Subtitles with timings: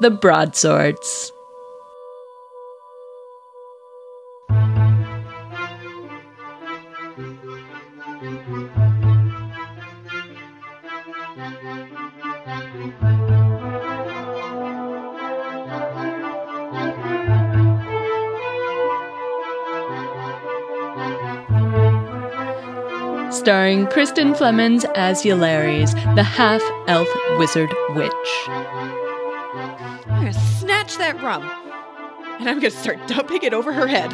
[0.00, 1.32] The Broadswords.
[23.86, 27.08] Starring Kristen Flemons as Yllairies, the half elf
[27.38, 28.10] wizard witch.
[28.48, 31.42] I'm gonna snatch that rum,
[32.40, 34.12] and I'm gonna start dumping it over her head.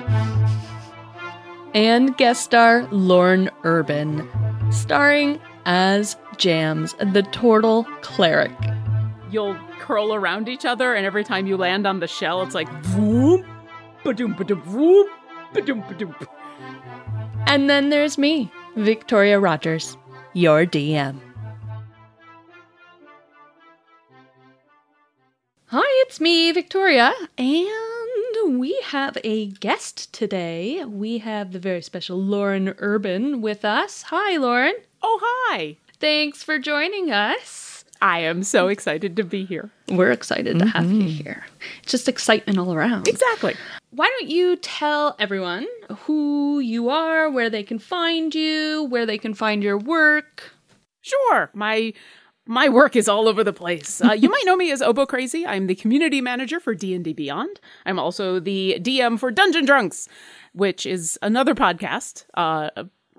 [1.75, 4.29] And guest star Lauren Urban,
[4.71, 8.53] starring as Jams, the turtle cleric.
[9.31, 12.69] You'll curl around each other, and every time you land on the shell, it's like
[12.83, 13.47] voom,
[14.05, 15.09] ba-doom, ba-doom, voom,
[15.55, 16.15] ba-doom, ba-doom.
[17.47, 19.97] And then there's me, Victoria Rogers,
[20.33, 21.21] your DM.
[25.67, 30.85] Hi, it's me, Victoria, and we have a guest today.
[30.85, 34.03] We have the very special Lauren Urban with us.
[34.05, 34.75] Hi, Lauren.
[35.03, 35.77] Oh, hi.
[35.99, 37.72] Thanks for joining us.
[38.03, 39.71] I am so excited to be here.
[39.89, 41.47] We're excited to have you here.
[41.85, 43.07] It's just excitement all around.
[43.07, 43.55] Exactly.
[43.91, 45.69] Why don't you tell everyone
[46.01, 50.53] who you are, where they can find you, where they can find your work?
[51.03, 51.51] Sure.
[51.55, 51.93] My
[52.45, 54.03] my work is all over the place.
[54.03, 55.47] Uh, you might know me as Obo Crazy.
[55.47, 57.61] I'm the community manager for D&D Beyond.
[57.87, 60.09] I'm also the DM for Dungeon Drunks,
[60.53, 62.71] which is another podcast uh,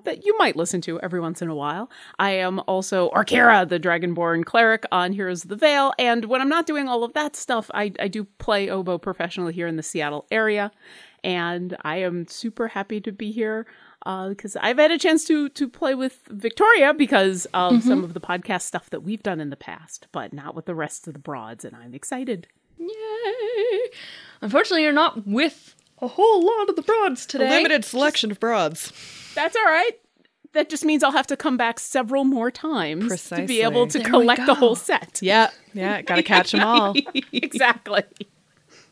[0.03, 1.89] that you might listen to every once in a while.
[2.19, 6.49] I am also Orkira, the Dragonborn cleric on Heroes of the Vale, and when I'm
[6.49, 9.83] not doing all of that stuff, I, I do play oboe professionally here in the
[9.83, 10.71] Seattle area,
[11.23, 13.65] and I am super happy to be here
[14.03, 17.87] because uh, I've had a chance to to play with Victoria because of mm-hmm.
[17.87, 20.75] some of the podcast stuff that we've done in the past, but not with the
[20.75, 22.47] rest of the broads, and I'm excited.
[22.77, 23.79] Yay!
[24.41, 27.47] Unfortunately, you're not with a whole lot of the broads today.
[27.47, 28.91] A limited selection Just, of broads.
[29.35, 29.91] That's all right.
[30.53, 33.43] That just means I'll have to come back several more times Precisely.
[33.43, 35.19] to be able to there collect the whole set.
[35.21, 36.93] Yeah, yeah, gotta catch them all.
[37.31, 38.03] exactly.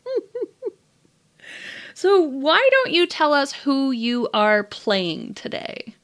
[1.94, 5.94] so, why don't you tell us who you are playing today?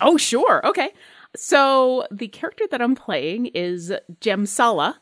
[0.00, 0.64] Oh, sure.
[0.64, 0.90] Okay.
[1.34, 4.94] So, the character that I'm playing is Gemsala,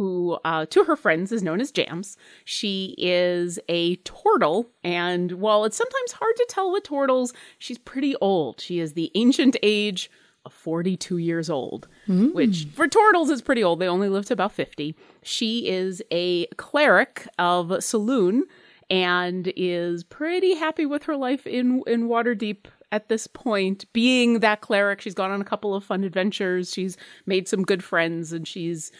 [0.00, 2.16] who uh, to her friends is known as Jams.
[2.46, 8.16] She is a turtle, and while it's sometimes hard to tell with turtles, she's pretty
[8.22, 8.62] old.
[8.62, 10.10] She is the ancient age
[10.46, 12.32] of 42 years old, mm.
[12.32, 13.78] which for turtles is pretty old.
[13.78, 14.96] They only live to about 50.
[15.22, 18.44] She is a cleric of Selûne
[18.88, 24.62] and is pretty happy with her life in, in Waterdeep at this point being that
[24.62, 28.48] cleric she's gone on a couple of fun adventures she's made some good friends and
[28.48, 28.90] she's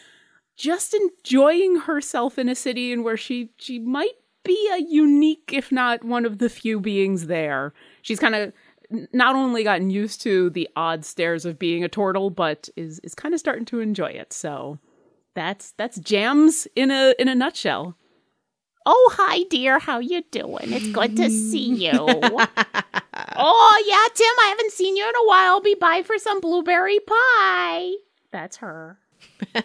[0.61, 4.13] just enjoying herself in a city and where she she might
[4.43, 7.73] be a unique if not one of the few beings there
[8.03, 8.53] she's kind of
[9.11, 13.15] not only gotten used to the odd stares of being a turtle but is is
[13.15, 14.77] kind of starting to enjoy it so
[15.33, 17.97] that's that's jams in a in a nutshell
[18.83, 19.77] Oh, hi, dear.
[19.77, 20.73] How you doing?
[20.73, 21.91] It's good to see you.
[21.93, 24.35] oh, yeah, Tim.
[24.39, 25.61] I haven't seen you in a while.
[25.61, 27.91] Be by for some blueberry pie.
[28.31, 28.97] That's her.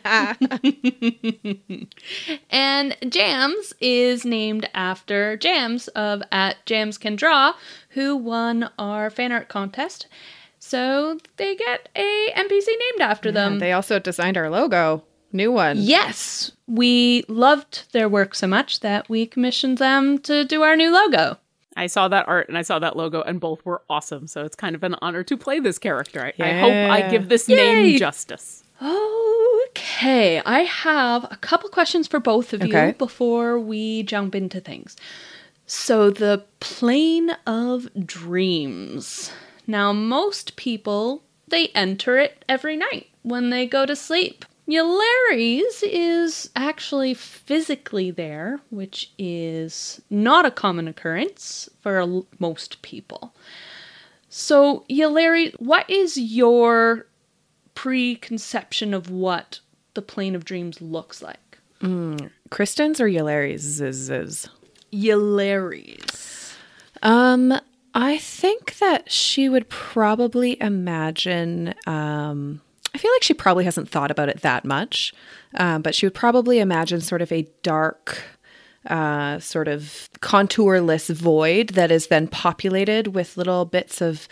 [2.51, 7.55] and Jams is named after Jams of at Jams Can Draw,
[7.91, 10.07] who won our fan art contest.
[10.59, 13.59] So they get a NPC named after them.
[13.59, 15.05] They also designed our logo.
[15.33, 15.77] New one.
[15.79, 20.93] Yes, we loved their work so much that we commissioned them to do our new
[20.93, 21.39] logo.
[21.77, 24.27] I saw that art and I saw that logo, and both were awesome.
[24.27, 26.33] So it's kind of an honor to play this character.
[26.39, 27.57] I, I hope I give this Yay.
[27.57, 28.65] name justice.
[28.81, 32.89] Okay, I have a couple questions for both of Okay.
[32.89, 34.97] you before we jump into things.
[35.67, 39.33] So, the plane of dreams.
[39.67, 44.45] Now, most people they enter it every night when they go to sleep.
[44.69, 53.33] Yllairies is actually physically there, which is not a common occurrence for most people.
[54.29, 57.07] So, Yulari, what is your
[57.77, 59.61] preconception of what
[59.95, 61.59] the plane of dreams looks like.
[62.51, 63.81] Kristen's or Yulari's?
[64.93, 66.55] Yulari's.
[67.03, 67.55] Um,
[67.95, 71.75] I think that she would probably imagine.
[71.87, 72.61] Um,
[72.95, 75.13] I feel like she probably hasn't thought about it that much,
[75.55, 78.23] um, but she would probably imagine sort of a dark,
[78.87, 84.29] uh, sort of contourless void that is then populated with little bits of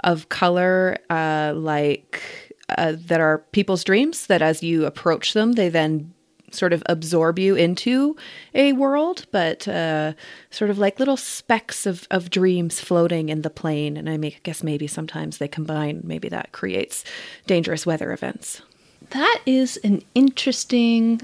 [0.00, 4.26] of color, uh, like uh, that are people's dreams.
[4.26, 6.12] That as you approach them, they then
[6.50, 8.16] sort of absorb you into
[8.54, 10.14] a world, but uh,
[10.50, 13.96] sort of like little specks of, of dreams floating in the plane.
[13.96, 16.00] And I make, guess maybe sometimes they combine.
[16.04, 17.04] Maybe that creates
[17.46, 18.62] dangerous weather events.
[19.10, 21.20] That is an interesting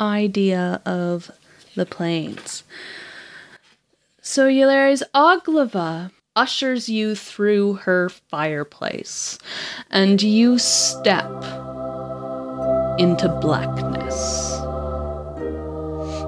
[0.00, 1.30] idea of
[1.74, 2.64] the planes.
[4.20, 9.38] So Yllairies Oglava ushers you through her fireplace,
[9.90, 11.30] and you step
[12.98, 14.58] into blackness.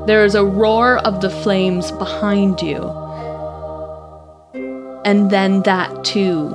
[0.06, 2.82] There is a roar of the flames behind you,
[5.04, 6.50] and then that too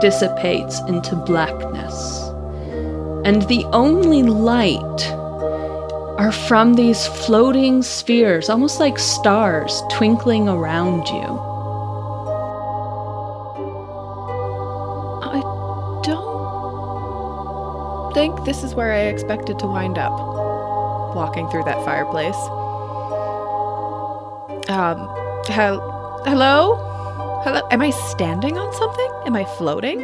[0.00, 2.22] dissipates into blackness.
[3.24, 5.12] And the only light
[6.18, 11.51] are from these floating spheres, almost like stars twinkling around you.
[18.14, 20.12] Think this is where I expected to wind up,
[21.16, 22.36] walking through that fireplace.
[24.68, 25.08] Um,
[25.46, 26.76] hel- hello?
[27.42, 27.66] Hello?
[27.70, 29.10] Am I standing on something?
[29.24, 30.00] Am I floating?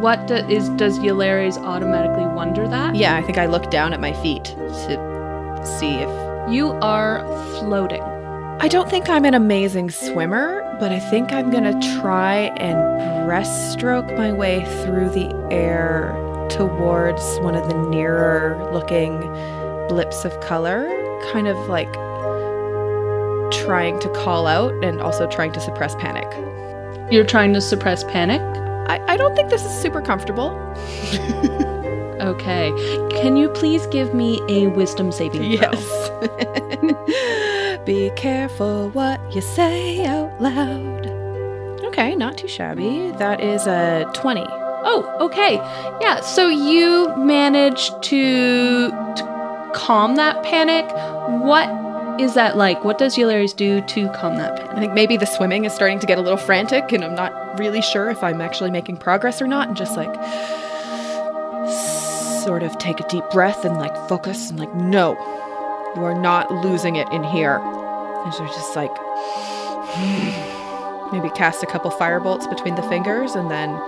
[0.00, 2.94] What do, is does Yllairies automatically wonder that?
[2.94, 7.20] Yeah, I think I look down at my feet to see if You are
[7.58, 8.02] floating.
[8.60, 12.78] I don't think I'm an amazing swimmer, but I think I'm gonna try and
[13.28, 16.14] breaststroke my way through the air
[16.48, 19.20] towards one of the nearer looking
[19.88, 20.88] blips of color,
[21.32, 21.92] kind of like
[23.52, 26.26] trying to call out and also trying to suppress panic.
[27.10, 28.40] You're trying to suppress panic?
[28.90, 30.50] I, I don't think this is super comfortable.
[32.20, 32.72] Okay.
[33.10, 35.70] Can you please give me a wisdom saving throw?
[35.72, 37.78] Yes.
[37.86, 41.06] Be careful what you say out loud.
[41.84, 43.12] Okay, not too shabby.
[43.12, 44.40] That is a 20.
[44.90, 45.56] Oh, okay.
[46.00, 50.86] Yeah, so you managed to, to calm that panic.
[51.42, 51.68] What
[52.18, 52.84] is that like?
[52.84, 56.06] What does Yllairies do to calm that I think maybe the swimming is starting to
[56.06, 59.46] get a little frantic, and I'm not really sure if I'm actually making progress or
[59.46, 59.68] not.
[59.68, 60.14] And just like
[62.42, 65.12] sort of take a deep breath and like focus and like, no,
[65.96, 67.58] you are not losing it in here.
[67.58, 68.90] And so just like
[71.12, 73.78] maybe cast a couple fire bolts between the fingers and then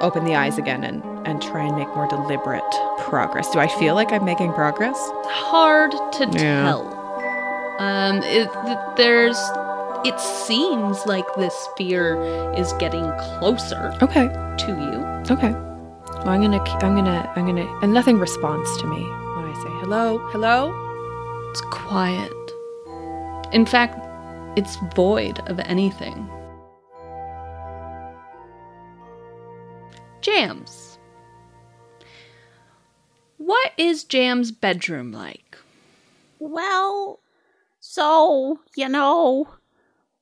[0.00, 2.62] open the eyes again and, and try and make more deliberate
[2.98, 3.50] progress.
[3.50, 4.96] Do I feel like I'm making progress?
[5.26, 6.62] Hard to Yeah.
[6.64, 6.98] tell.
[7.78, 8.48] Um, it,
[8.96, 9.38] there's.
[10.04, 12.20] It seems like this fear
[12.54, 13.04] is getting
[13.38, 14.26] closer Okay.
[14.58, 15.32] to you.
[15.32, 15.52] Okay.
[15.52, 19.70] Well, I'm gonna, I'm gonna, I'm gonna, and nothing responds to me when I say
[19.80, 20.72] hello, hello.
[21.50, 22.32] It's quiet.
[23.52, 23.96] In fact,
[24.58, 26.28] it's void of anything.
[30.22, 30.98] Jams.
[33.38, 35.58] What is Jam's bedroom like?
[36.38, 37.20] Well,
[37.80, 39.48] so, you know,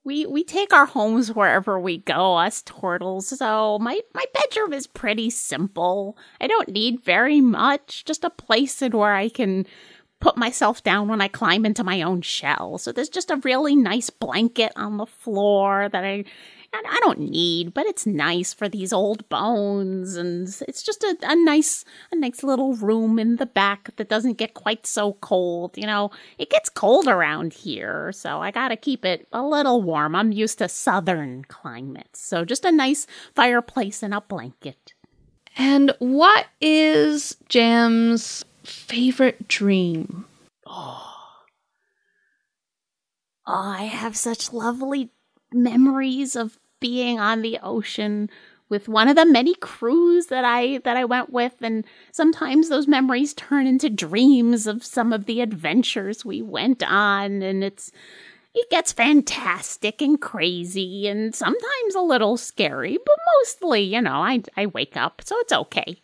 [0.04, 3.38] we we take our homes wherever we go, us turtles.
[3.38, 6.16] So my my bedroom is pretty simple.
[6.40, 9.66] I don't need very much, just a place in where I can
[10.21, 12.78] put myself down when I climb into my own shell.
[12.78, 16.25] So there's just a really nice blanket on the floor that I
[16.73, 21.35] I don't need, but it's nice for these old bones, and it's just a, a
[21.35, 25.77] nice, a nice little room in the back that doesn't get quite so cold.
[25.77, 30.15] You know, it gets cold around here, so I gotta keep it a little warm.
[30.15, 34.95] I'm used to southern climates, so just a nice fireplace and a blanket.
[35.57, 40.27] And what is Jam's favorite dream?
[40.67, 41.17] Oh.
[43.47, 45.11] oh, I have such lovely
[45.53, 48.29] memories of being on the ocean
[48.69, 52.89] with one of the many crews that I that I went with and sometimes those
[52.89, 57.93] memories turn into dreams of some of the adventures we went on and it's
[58.55, 64.43] it gets fantastic and crazy and sometimes a little scary but mostly you know I
[64.57, 66.01] I wake up so it's okay.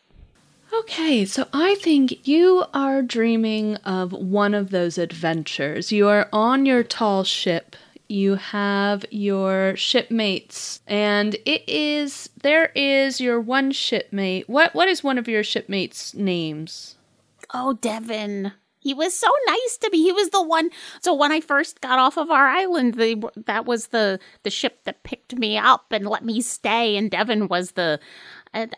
[0.72, 5.92] Okay, so I think you are dreaming of one of those adventures.
[5.92, 7.76] You are on your tall ship
[8.08, 15.02] you have your shipmates and it is there is your one shipmate what what is
[15.02, 16.96] one of your shipmates names
[17.52, 20.70] oh devin he was so nice to me he was the one
[21.00, 24.84] so when i first got off of our island they, that was the the ship
[24.84, 27.98] that picked me up and let me stay and devin was the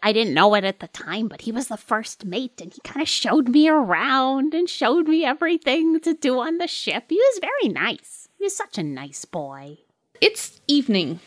[0.02, 2.80] I didn't know it at the time, but he was the first mate and he
[2.80, 7.04] kind of showed me around and showed me everything to do on the ship.
[7.08, 8.17] He was very nice.
[8.38, 9.78] He's such a nice boy.
[10.21, 11.18] It's evening.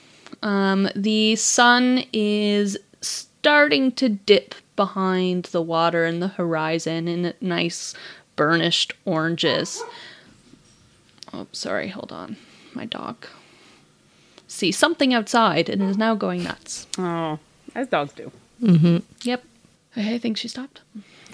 [0.41, 7.94] Um, the sun is starting to dip behind the water and the horizon in nice
[8.38, 9.84] burnished oranges.
[11.34, 12.38] Oh, sorry, hold on.
[12.74, 13.27] My dog.
[14.48, 16.88] See something outside and is now going nuts.
[16.98, 17.39] Oh,
[17.75, 18.32] as dogs do.
[18.63, 18.98] Mm-hmm.
[19.24, 19.44] Yep.
[19.98, 20.82] I think she stopped.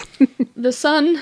[0.55, 1.22] the sun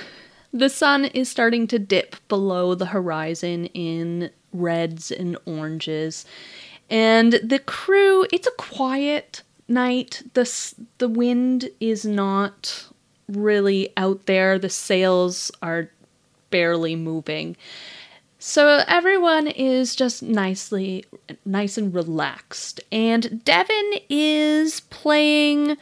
[0.56, 6.26] the sun is starting to dip below the horizon in reds and oranges.
[6.90, 10.24] And the crew, it's a quiet night.
[10.34, 12.88] The the wind is not
[13.28, 14.60] really out there.
[14.60, 15.90] The sails are
[16.52, 17.58] barely moving.
[18.38, 21.06] So everyone is just nicely
[21.46, 22.80] nice and relaxed.
[22.92, 25.78] And Devin is playing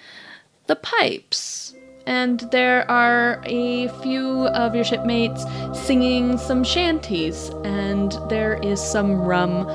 [0.68, 5.44] the pipes and there are a few of your shipmates
[5.74, 9.66] singing some shanties, and there is some rum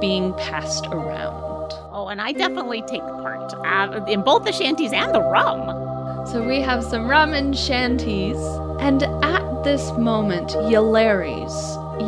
[0.00, 1.72] being passed around.
[1.92, 6.26] Oh, and I definitely take part uh, in both the shanties and the rum.
[6.26, 8.38] So we have some rum and shanties,
[8.80, 11.52] and at this moment, Yllairies,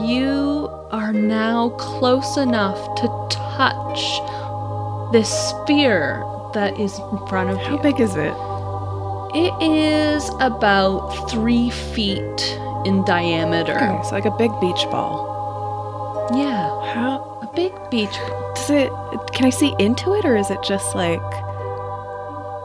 [0.09, 4.01] you are now close enough to touch
[5.13, 6.25] this sphere
[6.55, 7.77] that is in front of How you.
[7.77, 8.50] How big is it?
[9.33, 13.77] It is about three feet in diameter.
[13.77, 16.29] Okay, so like a big beach ball.
[16.35, 16.69] Yeah.
[16.95, 18.53] How a big beach ball.
[18.55, 18.91] Does it
[19.33, 21.21] can I see into it or is it just like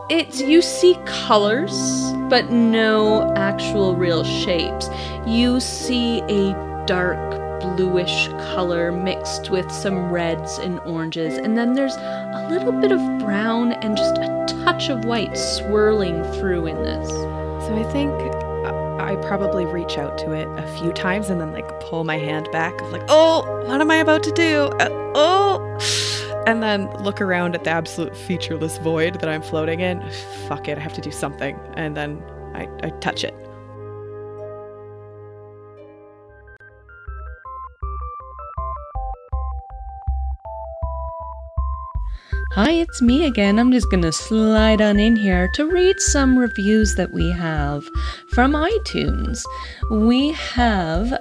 [0.10, 4.90] it's you see colors but no actual real shapes.
[5.26, 7.45] You see a dark
[7.76, 13.00] bluish color mixed with some reds and oranges, and then there's a little bit of
[13.20, 17.10] brown and just a touch of white swirling through in this.
[17.10, 18.12] So I think
[19.06, 22.50] I probably reach out to it a few times and then like pull my hand
[22.52, 24.64] back of like, oh, what am I about to do?
[24.80, 30.04] Uh, oh, and then look around at the absolute featureless void that I'm floating in.
[30.48, 33.36] Fuck it, I have to do something, and then I, I touch it.
[42.56, 43.60] Hi, it's me again.
[43.60, 47.86] I'm just going to slide on in here to read some reviews that we have
[48.30, 49.44] from iTunes.
[49.92, 51.20] We have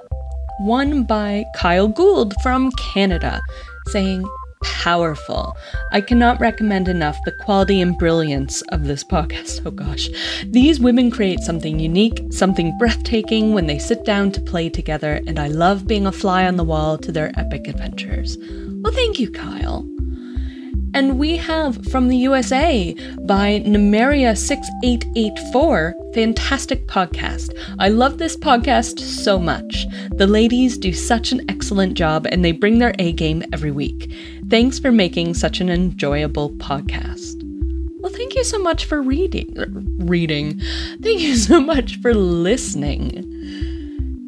[0.61, 3.41] one by Kyle Gould from Canada
[3.89, 4.25] saying,
[4.63, 5.57] Powerful.
[5.91, 9.63] I cannot recommend enough the quality and brilliance of this podcast.
[9.67, 10.09] Oh gosh.
[10.47, 15.41] These women create something unique, something breathtaking when they sit down to play together, and
[15.41, 18.39] I love being a fly on the wall to their epic adventures.
[18.85, 19.85] Well, thank you, Kyle.
[20.95, 22.95] And we have from the USA
[23.27, 27.53] by Numeria6884, fantastic podcast.
[27.81, 29.87] I love this podcast so much.
[30.13, 34.15] The ladies do such an excellent job and they bring their A game every week.
[34.49, 37.43] Thanks for making such an enjoyable podcast.
[38.01, 39.53] Well, thank you so much for reading.
[39.99, 40.61] Reading.
[41.03, 43.34] Thank you so much for listening.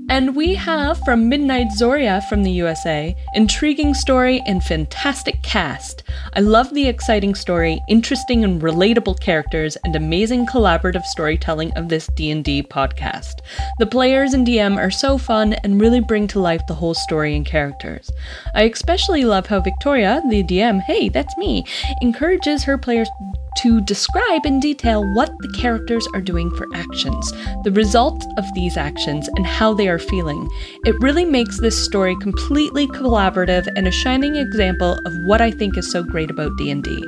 [0.08, 6.04] And we have from Midnight Zoria from the USA, intriguing story and fantastic cast.
[6.34, 12.06] I love the exciting story, interesting and relatable characters, and amazing collaborative storytelling of this
[12.14, 13.40] D&D podcast.
[13.80, 17.34] The players and DM are so fun and really bring to life the whole story
[17.34, 18.08] and characters.
[18.54, 21.64] I especially love how Victoria, the DM, hey, that's me,
[22.00, 23.10] encourages her players
[23.56, 27.32] to describe in detail what the characters are doing for actions,
[27.64, 30.48] the results of these actions, and how they are feeling.
[30.84, 35.76] It really makes this story completely collaborative and a shining example of what I think
[35.76, 37.02] is so great about D&D.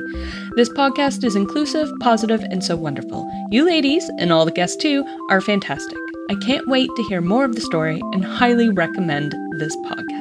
[0.55, 3.29] This podcast is inclusive, positive, and so wonderful.
[3.51, 5.97] You ladies, and all the guests too, are fantastic.
[6.29, 10.18] I can't wait to hear more of the story and highly recommend this podcast.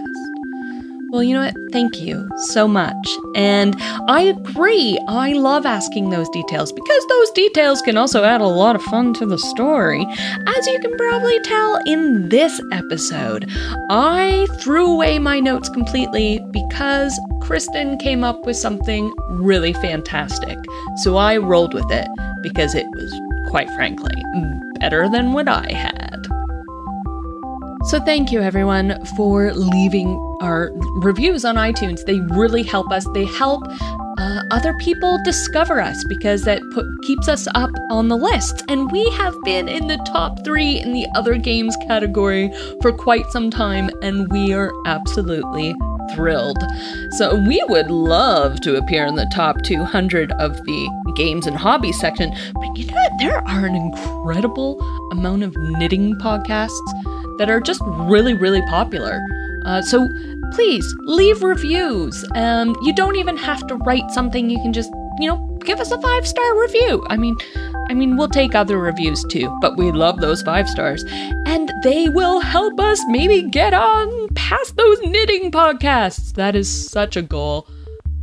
[1.11, 1.55] Well, you know what?
[1.73, 2.95] Thank you so much.
[3.35, 3.75] And
[4.09, 4.99] I agree.
[5.09, 9.15] I love asking those details because those details can also add a lot of fun
[9.15, 10.07] to the story.
[10.47, 13.51] As you can probably tell in this episode,
[13.89, 20.59] I threw away my notes completely because Kristen came up with something really fantastic.
[20.97, 22.09] So I rolled with it
[22.43, 24.15] because it was, quite frankly,
[24.79, 26.08] better than what I had.
[27.85, 30.09] So, thank you everyone for leaving
[30.43, 32.05] our reviews on iTunes.
[32.05, 33.07] They really help us.
[33.15, 33.63] They help
[34.19, 38.65] uh, other people discover us because that put, keeps us up on the list.
[38.69, 43.27] And we have been in the top three in the other games category for quite
[43.31, 45.75] some time, and we are absolutely
[46.15, 46.63] thrilled.
[47.13, 51.99] So, we would love to appear in the top 200 of the games and hobbies
[52.01, 52.31] section.
[52.55, 53.13] But you know what?
[53.21, 54.79] There are an incredible
[55.13, 59.21] amount of knitting podcasts that are just really, really popular.
[59.65, 60.09] Uh, so
[60.53, 62.25] please leave reviews.
[62.35, 64.51] Um, you don't even have to write something.
[64.51, 67.05] You can just, you know, give us a five star review.
[67.09, 67.37] I mean,
[67.91, 71.05] I mean, we'll take other reviews too, but we love those five stars,
[71.47, 76.35] and they will help us maybe get on past those knitting podcasts.
[76.35, 77.67] That is such a goal.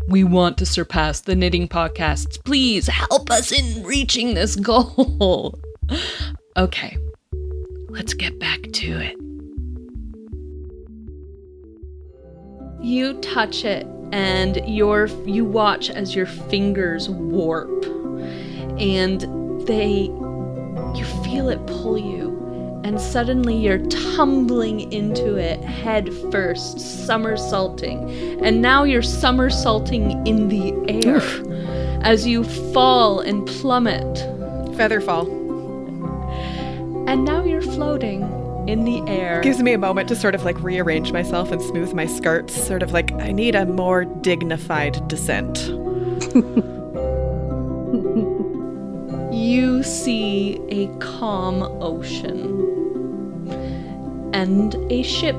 [0.07, 2.43] We want to surpass the knitting podcasts.
[2.43, 5.59] Please help us in reaching this goal.
[6.57, 6.97] okay,
[7.89, 9.15] let's get back to it.
[12.81, 17.85] You touch it and your you watch as your fingers warp
[18.79, 19.21] and
[19.67, 20.11] they
[20.93, 22.31] you feel it pull you
[22.83, 28.09] and suddenly you're tumbling into it head first somersaulting
[28.45, 31.43] and now you're somersaulting in the air Oof.
[32.05, 34.19] as you fall and plummet
[34.77, 35.44] feather fall
[37.07, 38.23] and now you're floating
[38.67, 39.41] in the air.
[39.41, 42.81] Gives me a moment to sort of like rearrange myself and smooth my skirts, sort
[42.81, 45.67] of like I need a more dignified descent.
[49.33, 52.73] you see a calm ocean
[54.33, 55.35] and a ship.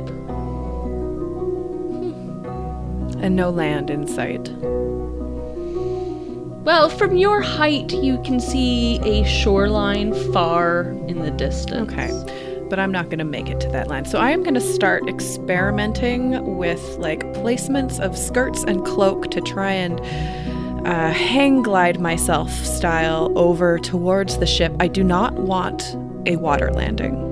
[3.18, 4.48] And no land in sight.
[6.66, 11.92] Well, from your height, you can see a shoreline far in the distance.
[11.92, 14.04] Okay but I'm not going to make it to that line.
[14.04, 19.40] So I am going to start experimenting with like placements of skirts and cloak to
[19.40, 20.00] try and
[20.86, 24.74] uh, hang glide myself style over towards the ship.
[24.80, 27.22] I do not want a water landing.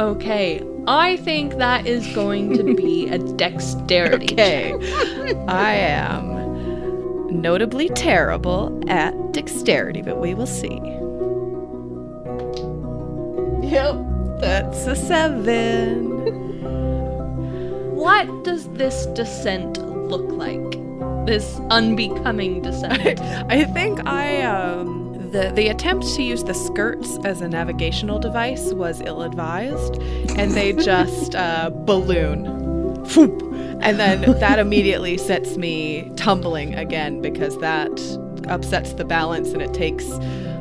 [0.00, 4.32] Okay, I think that is going to be a dexterity.
[4.32, 4.72] okay,
[5.46, 6.39] I am
[7.30, 10.80] notably terrible at dexterity, but we will see.
[13.66, 13.96] Yep,
[14.40, 16.20] that's a seven.
[17.94, 20.58] what does this descent look like?
[21.26, 23.20] This unbecoming descent.
[23.48, 28.72] I think I um the the attempt to use the skirts as a navigational device
[28.72, 30.02] was ill advised,
[30.36, 32.59] and they just uh, balloon,
[33.16, 37.90] And then that immediately sets me tumbling again because that
[38.48, 40.06] upsets the balance, and it takes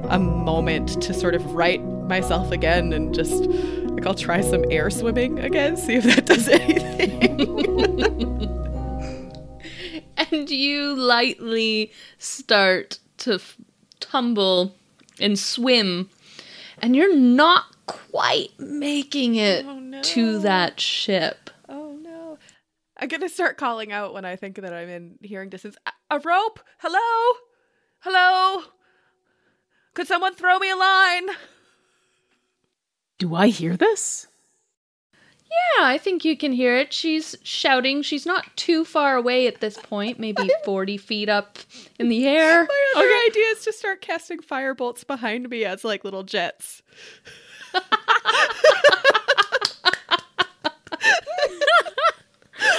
[0.09, 3.45] a moment to sort of right myself again and just
[3.99, 7.49] like I'll try some air swimming again, see if that does anything.
[10.17, 13.57] and you lightly start to f-
[13.99, 14.75] tumble
[15.19, 16.09] and swim,
[16.81, 20.01] and you're not quite making it oh, no.
[20.01, 21.48] to that ship.
[22.99, 23.03] No.
[23.03, 25.77] I'm gonna start calling out when I think that I'm in hearing distance.
[25.85, 26.59] A, a rope?
[26.79, 27.37] Hello?
[27.99, 28.63] Hello?
[29.93, 31.29] Could someone throw me a line?
[33.17, 34.27] Do I hear this?
[35.49, 36.93] Yeah, I think you can hear it.
[36.93, 38.01] She's shouting.
[38.01, 41.57] She's not too far away at this point, maybe 40 feet up
[41.99, 42.65] in the air.
[42.65, 43.25] My other okay.
[43.29, 46.83] idea is to start casting fire bolts behind me as like little jets.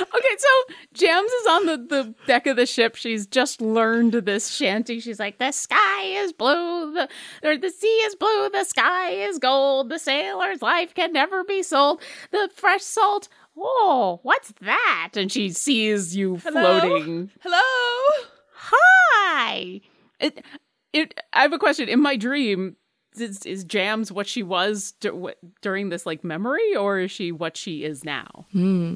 [0.00, 2.96] Okay, so Jams is on the, the deck of the ship.
[2.96, 5.00] She's just learned this shanty.
[5.00, 7.08] She's like, the sky is blue, the
[7.42, 11.62] or the sea is blue, the sky is gold, the sailor's life can never be
[11.62, 12.00] sold.
[12.30, 13.28] The fresh salt.
[13.56, 15.12] Oh, what's that?
[15.16, 17.30] And she sees you floating.
[17.40, 18.26] Hello.
[18.54, 19.80] Hi.
[20.18, 20.44] It,
[20.92, 21.88] it, I have a question.
[21.88, 22.76] In my dream,
[23.18, 27.56] is, is Jams what she was what, during this like memory, or is she what
[27.56, 28.46] she is now?
[28.52, 28.94] Hmm,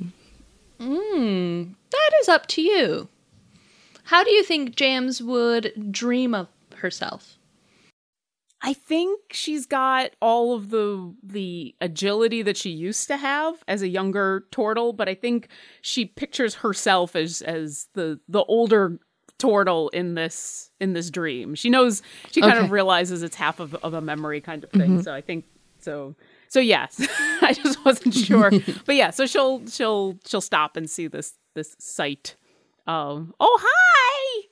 [0.80, 3.08] Hmm, that is up to you.
[4.04, 7.38] How do you think Jams would dream of herself?
[8.66, 13.82] I think she's got all of the the agility that she used to have as
[13.82, 15.48] a younger turtle, but I think
[15.82, 18.98] she pictures herself as as the the older
[19.38, 21.54] turtle in this in this dream.
[21.54, 22.64] She knows she kind Okay.
[22.64, 24.92] of realizes it's half of, of a memory kind of thing.
[24.92, 25.00] Mm-hmm.
[25.02, 25.44] So I think
[25.80, 26.14] so
[26.54, 27.04] so yes.
[27.42, 28.52] I just wasn't sure.
[28.86, 32.36] but yeah, so she'll she'll she'll stop and see this this sight.
[32.86, 34.46] Um oh hi!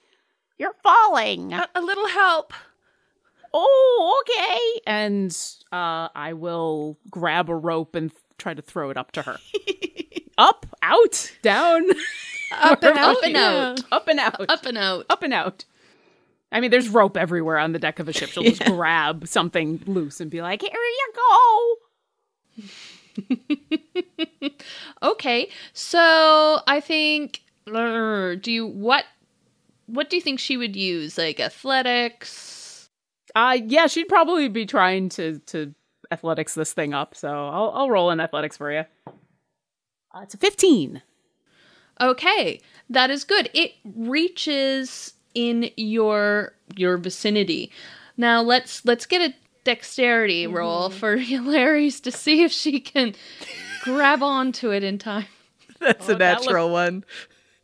[0.59, 1.53] You're falling.
[1.53, 2.53] A, a little help.
[3.55, 4.81] oh, okay.
[4.85, 5.31] And
[5.71, 9.38] uh, I will grab a rope and th- try to throw it up to her.
[10.38, 11.88] up, out, down,
[12.51, 13.17] Up and out.
[13.17, 13.81] Up and out.
[13.93, 15.07] up and out, Up and out.
[15.09, 15.65] up and out.
[16.51, 18.31] I mean, there's rope everywhere on the deck of a ship.
[18.31, 21.77] She'll just grab something loose and be like, "Here you go."
[25.03, 27.43] Okay, so I think.
[27.67, 29.05] uh, Do you what?
[29.87, 31.19] What do you think she would use?
[31.19, 32.88] Like athletics?
[33.35, 35.75] Uh yeah, she'd probably be trying to to
[36.11, 37.15] athletics this thing up.
[37.15, 38.85] So I'll I'll roll in athletics for you.
[40.15, 41.03] Uh, it's a fifteen.
[42.01, 42.61] Okay,
[42.91, 43.51] that is good.
[43.55, 47.71] It reaches in your your vicinity.
[48.17, 53.14] Now let's let's get a dexterity roll for Yllairies to see if she can
[53.83, 55.27] grab onto it in time.
[55.81, 57.05] That's Oh, a that natural one.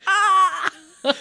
[0.07, 0.71] Ah!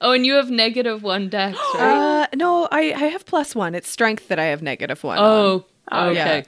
[0.00, 2.24] Oh, and you have negative one dex, right?
[2.24, 3.74] Uh, no, I, I have plus one.
[3.76, 5.18] It's strength that I have negative one.
[5.18, 5.24] on.
[5.24, 6.44] oh, Oh, okay.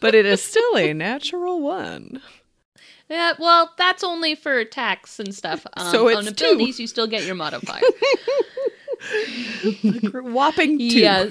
[0.00, 2.20] but it is still a natural one.
[3.08, 5.66] Yeah, well, that's only for attacks and stuff.
[5.76, 6.44] Um, So it's on two.
[6.50, 7.80] abilities, you still get your modifier.
[10.12, 10.84] Whopping two.
[10.98, 11.28] Yeah.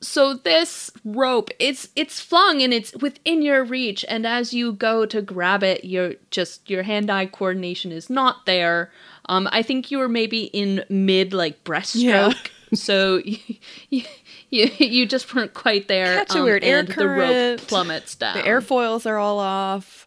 [0.00, 5.04] So this rope, it's it's flung and it's within your reach, and as you go
[5.06, 8.92] to grab it, you're just your hand-eye coordination is not there.
[9.28, 12.32] Um, I think you were maybe in mid like breaststroke, Yeah.
[12.74, 14.04] so you,
[14.50, 16.14] you you just weren't quite there.
[16.24, 17.66] Catch a weird air and The rope current.
[17.66, 18.36] plummets down.
[18.36, 20.06] The airfoils are all off.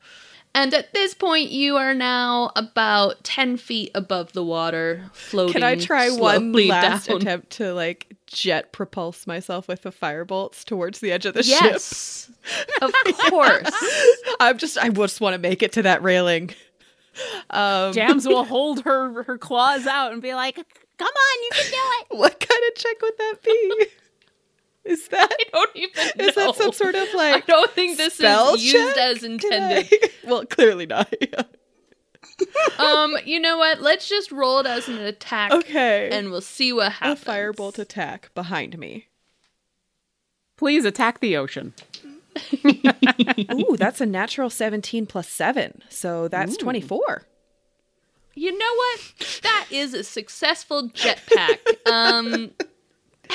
[0.54, 5.54] And at this point, you are now about 10 feet above the water, floating.
[5.54, 7.18] Can I try one last down.
[7.18, 11.62] attempt to like jet propulse myself with the firebolts towards the edge of the ship?
[11.62, 12.30] Yes,
[12.82, 12.92] of
[13.30, 13.70] course.
[14.42, 16.52] I'm just I just want to make it to that railing.
[17.50, 21.72] Um, Jams will hold her her claws out and be like, "Come on, you can
[21.72, 23.86] do it." what kind of check would that be?
[24.84, 26.26] Is that I don't even know.
[26.26, 28.98] is that some sort of like I like don't think this spell is used check?
[28.98, 30.12] as Can intended.
[30.26, 31.14] Well, clearly not.
[32.80, 33.82] um, you know what?
[33.82, 36.10] Let's just roll it as an attack, okay.
[36.12, 37.28] and we'll see what happens.
[37.28, 37.58] a happens.
[37.58, 39.08] firebolt attack behind me.
[40.58, 41.74] Please attack the ocean.
[43.52, 45.82] Ooh, that's a natural 17 plus 7.
[45.90, 47.24] So that's 24.
[48.36, 49.40] You know what?
[49.44, 51.58] That is a successful jetpack.
[51.92, 52.52] Um,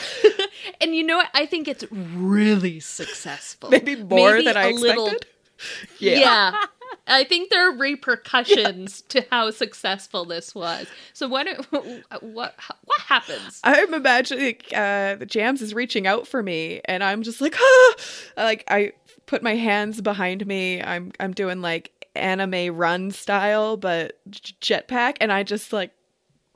[0.81, 1.29] and you know what?
[1.35, 3.71] I think it's really successful.
[3.71, 5.33] Maybe more Maybe than I a little- expected.
[5.99, 6.53] Yeah.
[7.09, 10.87] I think there are repercussions to how successful this was.
[11.15, 12.55] So what what
[12.85, 13.61] what happens?
[13.65, 17.95] I'm imagining uh, the Jams is reaching out for me, and I'm just like, ah!
[18.37, 18.93] like I
[19.27, 20.83] put my hands behind me.
[20.83, 25.93] I'm I'm doing like anime run style, but jetpack, and I just like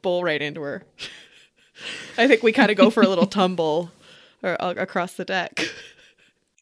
[0.02, 0.84] bull right into her.
[2.18, 3.90] I think we kind of go for a little tumble
[4.42, 5.64] or uh, across the deck.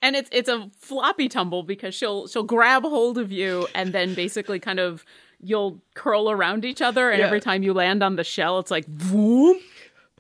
[0.00, 4.14] And it's it's a floppy tumble because she'll she'll grab hold of you and then
[4.14, 5.04] basically kind of
[5.42, 7.26] you'll curl around each other and Yeah.
[7.26, 9.59] every time you land on the shell it's like boom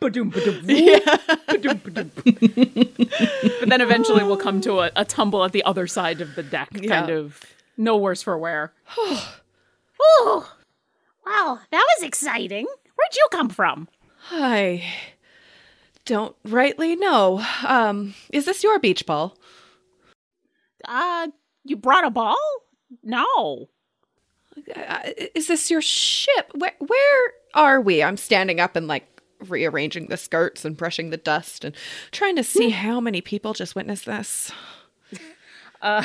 [0.00, 1.00] ba-doom, ba-doom, boom,
[1.48, 2.10] ba-doom, ba-doom.
[3.60, 6.42] but then eventually we'll come to a, a tumble at the other side of the
[6.44, 7.16] deck kind Yeah.
[7.16, 7.40] of
[7.76, 8.72] no worse for wear
[10.00, 10.52] Oh,
[11.26, 12.66] wow, that was exciting.
[12.66, 13.88] Where'd you come from?
[14.30, 14.84] I
[16.04, 17.44] don't rightly know.
[17.66, 19.36] Um, is this your beach ball?
[20.84, 21.28] Uh,
[21.64, 22.36] you brought a ball?
[23.02, 23.68] No.
[24.74, 24.98] Uh,
[25.34, 26.50] is this your ship?
[26.54, 28.02] Where where are we?
[28.02, 31.74] I'm standing up and like rearranging the skirts and brushing the dust and
[32.10, 34.50] trying to see how many people just witnessed this.
[35.80, 36.02] Uh,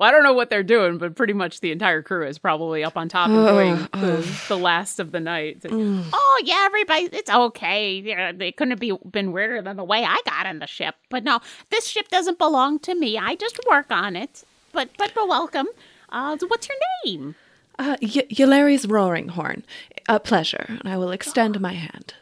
[0.00, 2.82] Well, I don't know what they're doing, but pretty much the entire crew is probably
[2.82, 5.58] up on top enjoying the, the last of the night.
[5.70, 7.96] Oh yeah, everybody, it's okay.
[7.98, 10.94] Yeah, It couldn't have be, been weirder than the way I got in the ship.
[11.10, 13.18] But no, this ship doesn't belong to me.
[13.18, 14.42] I just work on it.
[14.72, 15.66] But but but welcome.
[16.08, 17.34] Uh, so what's your name?
[17.78, 19.64] Uh, y- Yllairies roaring horn.
[20.08, 22.14] A pleasure, and I will extend my hand.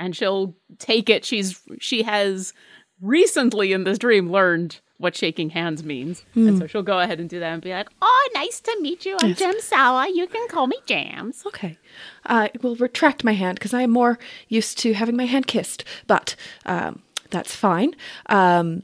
[0.00, 1.24] and she'll take it.
[1.24, 2.52] She's she has
[3.00, 7.30] recently in this dream learned what shaking hands means, and so she'll go ahead and
[7.30, 9.16] do that and be like, Oh, nice to meet you.
[9.22, 10.08] I'm Jim Sala.
[10.12, 11.44] You can call me Jams.
[11.46, 11.78] Okay.
[12.26, 15.84] I will retract my hand because I am more used to having my hand kissed,
[16.06, 16.34] but
[16.66, 17.94] um, that's fine.
[18.26, 18.82] Um,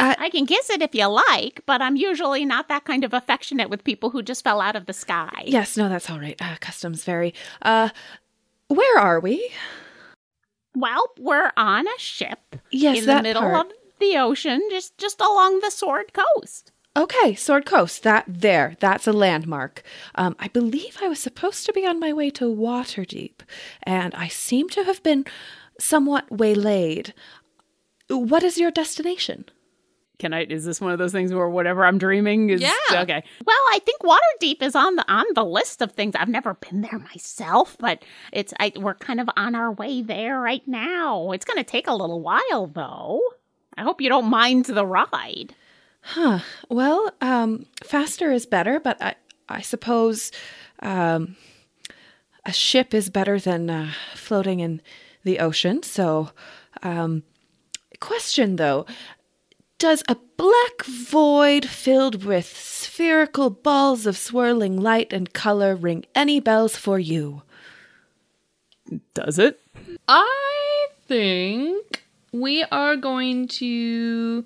[0.00, 3.70] I can kiss it if you like, but I'm usually not that kind of affectionate
[3.70, 5.44] with people who just fell out of the sky.
[5.46, 6.36] yes, no, that's all right.
[6.42, 7.32] Uh, customs vary.
[7.62, 7.88] Uh,
[8.68, 9.50] where are we?
[10.74, 13.66] Well, we're on a ship Yes, in the middle part.
[13.66, 13.72] of
[14.04, 16.72] the ocean, just just along the Sword Coast.
[16.96, 18.02] Okay, Sword Coast.
[18.02, 19.82] That there, that's a landmark.
[20.14, 23.40] Um, I believe I was supposed to be on my way to Waterdeep,
[23.82, 25.24] and I seem to have been
[25.80, 27.12] somewhat waylaid.
[28.08, 29.46] What is your destination?
[30.20, 30.44] "Can I?
[30.44, 33.02] Is this one of those things where whatever I'm dreaming is Yeah.
[33.02, 36.14] okay?" Well, I think Waterdeep is on the on the list of things.
[36.14, 40.38] I've never been there myself, but it's I, we're kind of on our way there
[40.38, 41.32] right now.
[41.32, 43.20] It's going to take a little while, though.
[43.76, 45.54] I hope you don't mind the ride.
[46.00, 46.40] Huh.
[46.68, 49.14] Well, um, faster is better, but I,
[49.48, 50.30] I suppose
[50.80, 51.36] um,
[52.44, 54.82] a ship is better than uh, floating in
[55.24, 55.82] the ocean.
[55.82, 56.30] So,
[56.82, 57.22] um,
[58.00, 58.84] question though
[59.78, 66.38] Does a black void filled with spherical balls of swirling light and color ring any
[66.38, 67.42] bells for you?
[69.14, 69.60] Does it?
[70.06, 72.03] I think
[72.34, 74.44] we are going to you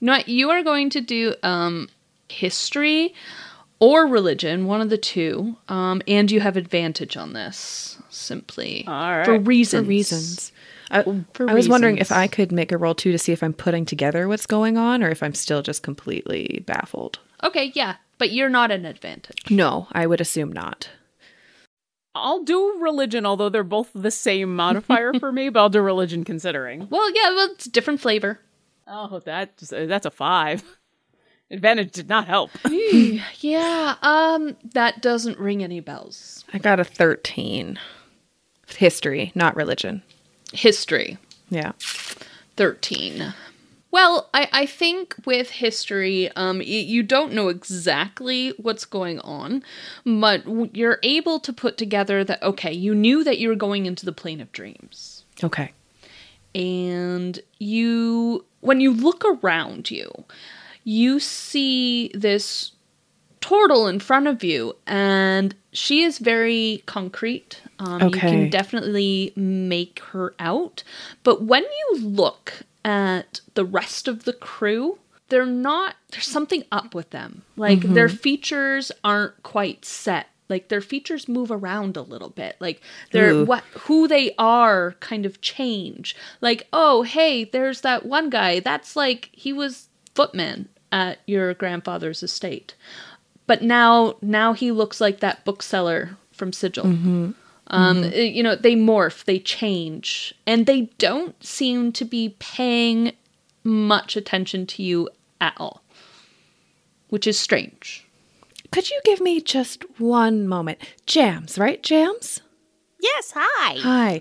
[0.00, 1.88] know what you are going to do um
[2.28, 3.14] history
[3.78, 5.56] or religion, one of the two.
[5.68, 8.84] Um and you have advantage on this simply.
[8.86, 9.84] All For reasons.
[9.84, 10.52] For reasons.
[10.90, 11.02] I,
[11.34, 12.12] For I was wondering if.
[12.12, 15.02] I could make a roll too to see if I'm putting together what's going on
[15.02, 17.18] or if I'm still just completely baffled.
[17.42, 19.50] Okay, yeah, but you're not an advantage.
[19.50, 20.88] No, I would assume not.
[22.22, 25.48] I'll do religion, although they're both the same modifier for me.
[25.48, 26.88] But I'll do religion considering.
[26.96, 28.40] Well, yeah, well, it's different flavor.
[28.86, 30.62] Oh, that's that's a five.
[31.50, 32.50] Advantage did not help.
[33.40, 36.44] yeah, um that doesn't ring any bells.
[36.52, 37.78] I got a 13.
[38.76, 40.02] History, not religion.
[40.52, 41.18] History.
[41.50, 41.72] Yeah.
[42.56, 43.34] 13
[43.90, 49.62] well i, I think with history um, y- you don't know exactly what's going on
[50.04, 53.86] but w- you're able to put together that okay you knew that you were going
[53.86, 55.24] into the plane of dreams.
[55.42, 55.72] Okay.
[56.54, 60.10] and you when you look around you
[60.84, 62.72] you see this
[63.40, 67.60] turtle in front of you and she is very concrete.
[67.78, 70.82] Um, you can definitely make her out.
[71.22, 76.94] But when you look at the rest of the crew they're not there's something up
[76.94, 77.42] with them.
[77.56, 77.94] Like mm-hmm.
[77.94, 80.28] their features aren't quite set.
[80.48, 82.56] Like their features move around a little bit.
[82.60, 83.44] Like they're Ooh.
[83.44, 86.14] what who they are kind of change.
[86.40, 88.60] Like oh hey there's that one guy.
[88.60, 92.74] That's like he was footman at your grandfather's estate.
[93.46, 97.30] But now now he looks like that bookseller from sigil mm-hmm.
[97.68, 103.12] Um uh, you know they morph they change and they don't seem to be paying
[103.64, 105.08] much attention to you
[105.40, 105.82] at all
[107.08, 108.06] which is strange
[108.72, 110.78] Could you give me just one moment?
[111.06, 111.82] Jams, right?
[111.82, 112.40] Jams?
[113.00, 113.78] Yes, hi.
[113.78, 114.20] Hi.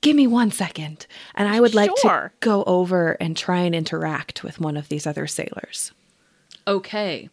[0.00, 1.06] Give me one second.
[1.34, 2.32] And I would like Sure.
[2.40, 5.92] to go over and try and interact with one of these other sailors.
[6.66, 7.28] Okay.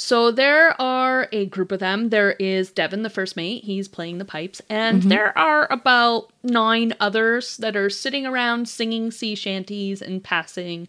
[0.00, 2.10] So there are a group of them.
[2.10, 3.64] There is Devin, the first mate.
[3.64, 4.62] He's playing the pipes.
[4.70, 10.86] And there are about nine others that are sitting around singing sea shanties and passing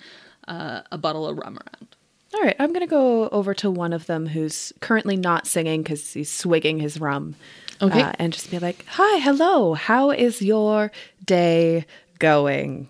[0.48, 1.96] uh, a bottle of rum around.
[2.36, 5.82] All right, I'm going to go over to one of them who's currently not singing
[5.82, 7.36] because he's swigging his rum.
[7.82, 8.04] Okay.
[8.04, 9.74] uh, and just be like, Hi, hello.
[9.74, 10.92] How is your
[11.26, 11.88] day
[12.20, 12.90] going?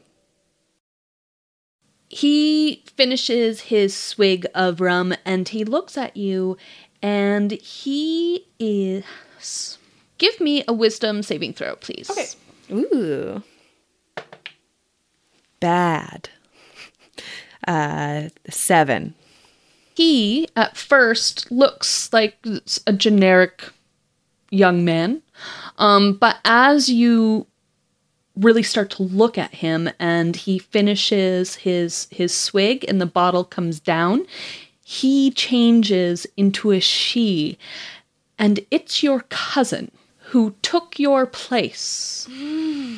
[2.09, 6.57] He finishes his swig of rum and he looks at you
[7.01, 9.77] and he is.
[10.17, 12.09] Give me a wisdom saving throw, please.
[12.09, 12.25] Okay.
[12.71, 13.43] Ooh.
[15.59, 16.29] Bad.
[17.67, 19.13] Uh, seven.
[19.95, 22.37] he at first looks like
[22.87, 23.63] a generic
[24.49, 25.21] young man
[25.77, 27.45] um, but as you
[28.39, 33.43] really start to look at him and he finishes his his swig and the bottle
[33.43, 34.25] comes down
[34.91, 37.59] he changes into a she,
[38.39, 42.97] and it's your cousin who took your place mm.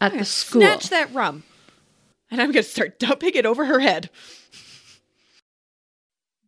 [0.00, 0.62] at the school.
[0.62, 1.42] Snatch that rum.
[2.30, 4.08] And I'm going to start dumping it over her head.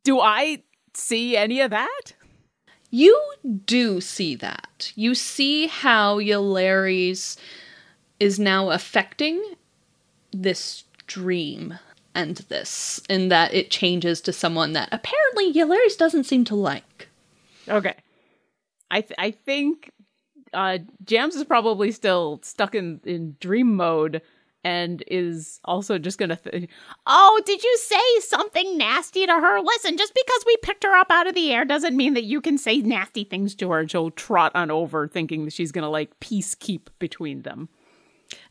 [0.05, 0.63] Do I
[0.95, 2.15] see any of that?
[2.91, 3.23] You
[3.67, 4.91] do see that.
[4.95, 7.37] You see how Yllairies
[8.21, 9.43] is now affecting
[10.33, 11.79] this dream
[12.15, 17.09] and this, in that it changes to someone that apparently Yllairies doesn't seem to like.
[17.69, 17.95] Okay.
[18.91, 19.91] I th- I think
[20.55, 24.23] uh Jams is probably still stuck in in dream mode
[24.65, 26.69] and is also just gonna th-
[27.07, 29.61] Oh, did you say something nasty to her?
[29.61, 32.41] Listen, just because we picked her up out of the air doesn't mean that you
[32.41, 33.87] can say nasty things to her.
[33.87, 37.69] she'll trot on over thinking that she's gonna like peace keep between them.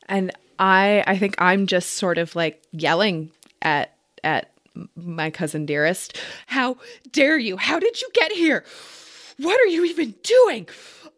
[0.08, 4.52] And I I think I'm just sort of like yelling at at
[4.96, 6.18] my cousin dearest.
[6.48, 6.78] How
[7.12, 7.58] dare you?
[7.58, 8.64] How did you get here?
[9.38, 10.68] What are you even doing?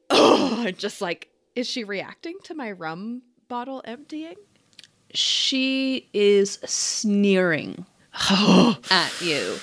[0.10, 4.36] Oh, just like is she reacting to my rum bottle emptying?
[5.14, 7.86] She is sneering
[8.30, 9.58] at you.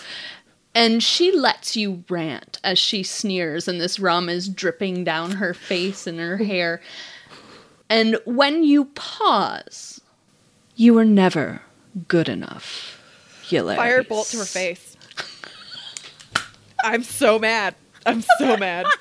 [0.74, 5.54] And she lets you rant as she sneers, and this rum is dripping down her
[5.54, 6.80] face and her hair.
[7.90, 10.00] And when you pause,
[10.76, 11.62] you were never
[12.08, 13.00] good enough.
[13.44, 14.06] Hilarious.
[14.06, 14.96] Firebolt to her face.
[16.82, 17.74] I'm so mad.
[18.06, 18.86] I'm so mad.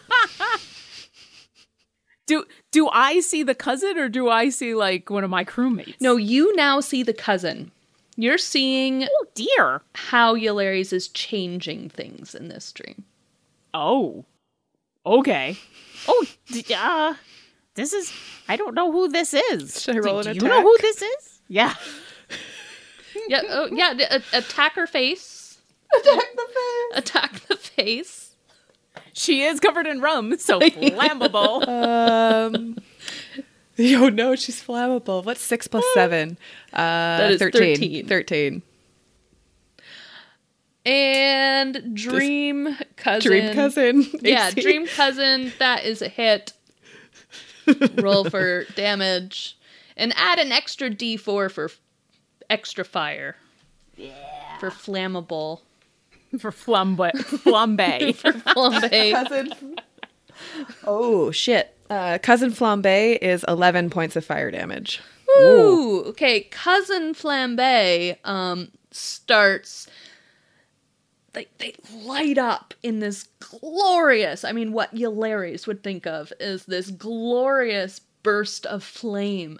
[2.25, 5.95] Do do I see the cousin or do I see like one of my crewmates?
[5.99, 7.69] No, you now see the cousin.
[8.15, 9.81] You're seeing Oh dear.
[9.93, 13.03] how Yllairies is changing things in this dream.
[13.73, 14.23] Oh.
[15.05, 15.57] Okay.
[16.07, 17.15] Oh, d- uh,
[17.75, 18.11] this is.
[18.47, 19.81] I don't know who this is.
[19.83, 21.39] Should I roll do, an do you know who this is?
[21.47, 21.73] Yeah.
[23.29, 25.59] Yeah, oh, yeah, d- a- attack her face.
[25.95, 26.97] Attack the face.
[26.97, 28.35] Attack the face.
[29.13, 31.65] She is covered in rum, so flammable.
[31.67, 32.75] Um
[33.79, 35.23] Oh no, she's flammable.
[35.23, 36.37] What's six plus seven?
[36.73, 36.77] Uh
[37.17, 38.07] That is 13.
[38.07, 38.07] 13.
[38.07, 38.61] 13.
[40.85, 43.29] And dream cousin.
[43.31, 44.05] Dream cousin.
[44.21, 45.53] Yeah, dream cousin.
[45.59, 46.53] That is a hit.
[47.95, 49.57] Roll for damage,
[49.97, 51.79] and add an extra D4 for f-
[52.49, 53.35] extra fire.
[53.95, 54.57] Yeah.
[54.59, 55.59] For flammable.
[56.39, 57.11] for flambe.
[57.11, 58.15] Flambe.
[58.53, 59.11] Flambe.
[59.11, 59.75] cousin.
[60.85, 61.75] Oh shit.
[61.89, 64.99] Uh, cousin flambe is 11 points of fire damage.
[65.39, 66.03] Ooh.
[66.07, 69.87] Okay, cousin flambe um starts.
[71.33, 74.43] They they light up in this glorious.
[74.43, 79.59] I mean, what Yllairies would think of is this glorious burst of flame.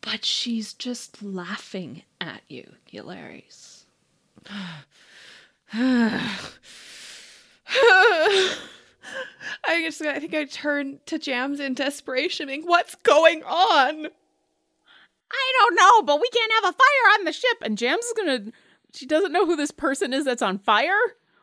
[0.00, 3.84] But she's just laughing at you, Yllairies.
[5.70, 6.38] I
[9.82, 14.06] just I think I turned to Jams in desperation, being, what's going on?
[15.30, 17.58] I don't know, but we can't have a fire on the ship.
[17.60, 18.52] and Jams is gonna.
[18.94, 20.98] She doesn't know who this person is that's on fire,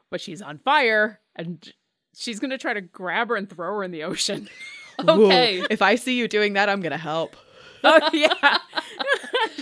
[0.09, 1.71] but she's on fire, and
[2.15, 4.49] she's gonna try to grab her and throw her in the ocean.
[4.97, 5.59] Okay.
[5.59, 5.67] Whoa.
[5.69, 7.35] If I see you doing that, I'm gonna help.
[7.83, 8.29] oh yeah.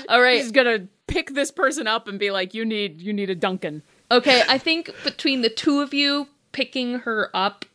[0.10, 0.40] All right.
[0.40, 3.82] She's gonna pick this person up and be like, "You need, you need a Duncan."
[4.12, 7.66] Okay, I think between the two of you picking her up,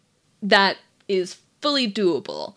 [0.40, 0.76] that
[1.08, 2.54] is fully doable.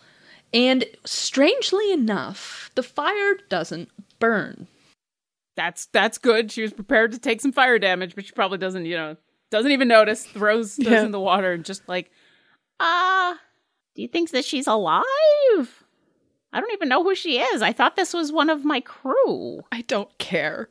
[0.53, 4.67] And strangely enough, the fire doesn't burn.
[5.55, 6.51] That's that's good.
[6.51, 9.17] She was prepared to take some fire damage, but she probably doesn't, you know,
[9.49, 10.25] doesn't even notice.
[10.25, 11.03] Throws throws Yeah.
[11.03, 12.09] in the water and just like,
[12.79, 13.35] Uh,
[13.95, 15.03] do you think that she's alive?
[16.53, 17.61] I don't even know who she is.
[17.61, 19.61] I thought this was one of my crew.
[19.71, 20.69] I don't care.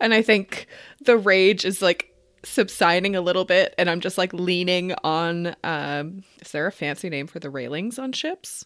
[0.00, 0.66] And I think
[1.00, 5.56] the rage is like subsiding a little bit, and I'm just like leaning on.
[5.64, 8.64] Um, is there a fancy name for the railings on ships?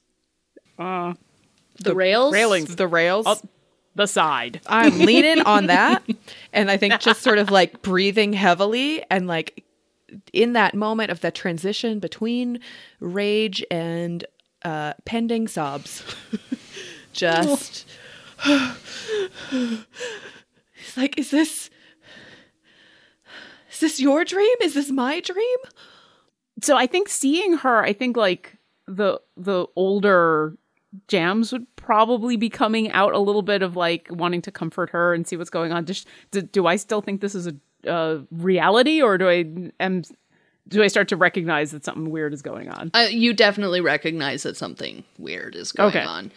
[0.79, 1.15] uh,
[1.83, 2.33] The, rails?
[2.35, 2.77] railings.
[2.77, 3.25] The rails.
[3.29, 3.41] Oh.
[3.95, 4.61] The side.
[4.67, 6.03] I'm leaning on that,
[6.53, 9.65] and I think just sort of like breathing heavily, and like
[10.33, 12.61] in that moment of the transition between
[13.01, 14.25] rage and
[14.65, 16.03] uh, pending sobs,
[17.13, 17.87] just
[18.45, 19.87] it's
[20.97, 21.71] like, is this
[23.73, 24.57] is this your dream?
[24.63, 25.59] Is this my dream?
[26.61, 30.57] So I think seeing her, I think like the the older
[31.09, 35.15] jams would probably be coming out a little bit of like wanting to comfort her
[35.15, 35.87] and see what's going on.
[36.31, 37.55] Do, do I still think this is a
[37.91, 39.45] uh, reality, or do I
[39.81, 40.03] am
[40.69, 42.91] do I start to recognize that something weird is going on?
[42.95, 46.05] Uh, you definitely recognize that something weird is going Okay.
[46.05, 46.31] on.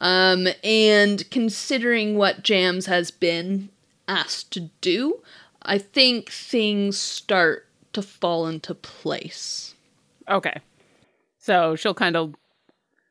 [0.00, 3.70] Um, and considering what Jams has been
[4.06, 5.20] asked to do,
[5.62, 9.74] I think things start to fall into place.
[10.28, 10.60] Okay.
[11.38, 12.34] So she'll kind of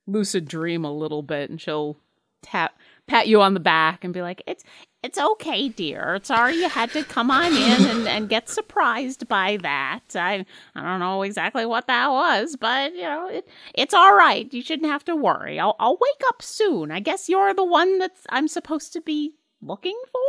[0.08, 1.98] lucid dream a little bit and she'll
[2.42, 2.78] tap
[3.08, 4.64] pat you on the back and be like, It's
[5.02, 6.20] It's okay, dear.
[6.24, 10.02] Sorry you had to come on in and, and get surprised by that.
[10.16, 10.46] I
[10.76, 14.52] I don't know exactly what that was, but you know, it, it's all right.
[14.54, 15.60] You shouldn't have to worry.
[15.60, 16.92] I'll I'll wake up soon.
[16.92, 20.20] I guess you're the one that I'm supposed to be looking for.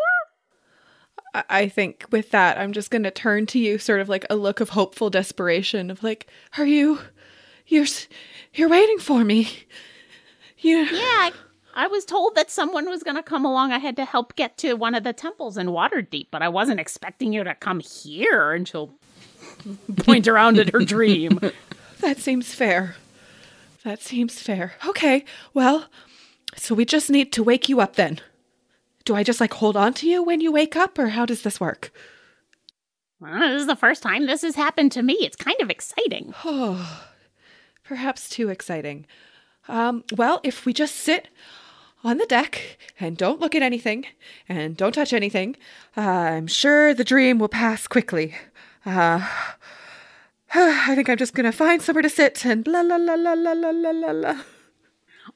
[1.34, 4.24] I- I think with that, I'm just going to turn to you, sort of like
[4.30, 7.00] a look of hopeful desperation of like, are you,
[7.66, 7.86] you're,
[8.54, 9.48] you're waiting for me.
[10.58, 11.32] You, Yeah, I,
[11.74, 13.72] I was told that someone was going to come along.
[13.72, 16.80] I had to help get to one of the temples in Waterdeep, but I wasn't
[16.80, 18.52] expecting you to come here.
[18.52, 18.94] and she'll
[19.98, 21.40] point around at her dream.
[22.00, 22.96] that seems fair.
[23.84, 24.74] That seems fair.
[24.86, 25.86] Okay, well,
[26.56, 28.20] so we just need to wake you up then.
[29.04, 31.42] Do I just like hold on to you when you wake up, or how does
[31.42, 31.92] this work?
[33.20, 35.14] Well, this is the first time this has happened to me.
[35.20, 36.32] It's kind of exciting.
[37.84, 39.06] Perhaps too exciting.
[39.68, 41.28] Um, well, if we just sit
[42.02, 44.06] on the deck and don't look at anything
[44.48, 45.56] and don't touch anything,
[45.96, 48.34] uh, I'm sure the dream will pass quickly.
[48.84, 49.20] Uh,
[50.54, 53.52] I think I'm just gonna find somewhere to sit and la la la la la
[53.52, 54.36] la la la.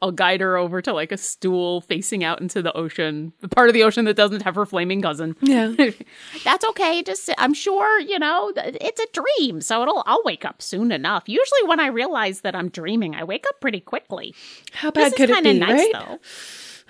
[0.00, 3.68] I'll guide her over to like a stool facing out into the ocean, the part
[3.68, 5.36] of the ocean that doesn't have her flaming cousin.
[5.40, 5.74] Yeah.
[6.44, 7.02] That's okay.
[7.02, 11.24] Just I'm sure you know it's a dream, so it'll I'll wake up soon enough.
[11.26, 14.34] Usually, when I realize that I'm dreaming, I wake up pretty quickly.
[14.72, 16.18] How bad this could is it kind of be, nice, right?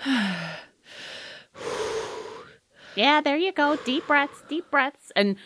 [0.05, 1.65] though.
[2.99, 3.77] yeah, there you go.
[3.85, 5.37] Deep breaths, deep breaths, And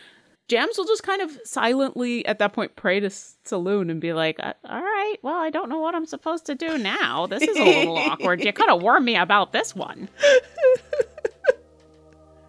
[0.53, 4.37] Jams will just kind of silently at that point pray to Selûne and be like,
[4.39, 5.17] "Uh, all right.
[5.23, 7.27] Well, I don't know what I'm supposed to do now.
[7.27, 8.45] This is a little awkward.
[8.45, 10.11] You could have warned me about this one.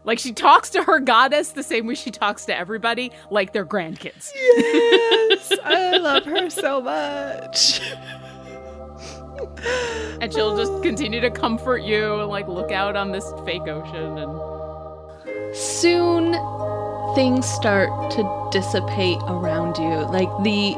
[0.04, 3.66] like she talks to her goddess the same way she talks to everybody, like they're
[3.66, 4.32] grandkids.
[4.36, 7.80] Yes, I love her so much.
[10.20, 14.18] And she'll just continue to comfort you and like look out on this fake ocean
[14.18, 14.54] and
[15.56, 16.34] Soon
[17.16, 20.06] things start to dissipate around you.
[20.12, 20.76] Like the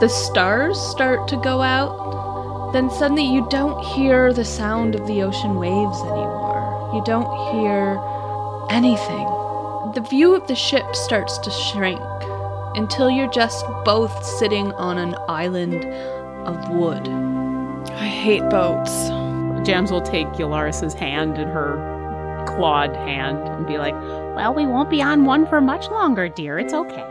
[0.00, 2.72] the stars start to go out.
[2.72, 6.90] Then suddenly you don't hear the sound of the ocean waves anymore.
[6.94, 8.00] You don't hear
[8.70, 9.26] anything.
[9.94, 12.00] The view of the ship starts to shrink
[12.76, 15.84] until you're just both sitting on an island
[16.46, 17.08] of wood.
[17.94, 19.08] I hate boats.
[19.66, 23.94] Jams will take Yllairies's hand in her clawed hand and be like,
[24.38, 26.60] Well, we won't be on one for much longer, dear.
[26.60, 27.04] It's okay.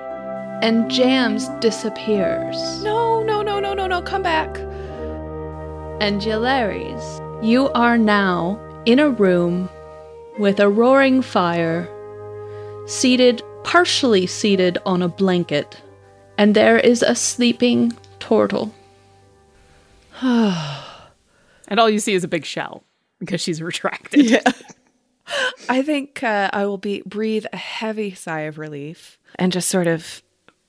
[0.62, 2.82] And Jams disappears.
[2.86, 4.58] No, no, no, no, no, no, come back.
[6.00, 7.04] and Yllairies.
[7.44, 9.68] You are now in a room
[10.40, 11.86] with a roaring fire,
[12.88, 15.82] seated, partially seated on a blanket,
[16.38, 18.74] and there is a sleeping turtle.
[20.22, 22.86] and all you see is a big shell
[23.20, 24.30] because she's retracted.
[24.30, 24.40] Yeah.
[25.70, 29.88] I think uh, I will be breathe a heavy sigh of relief and just sort
[29.88, 30.22] of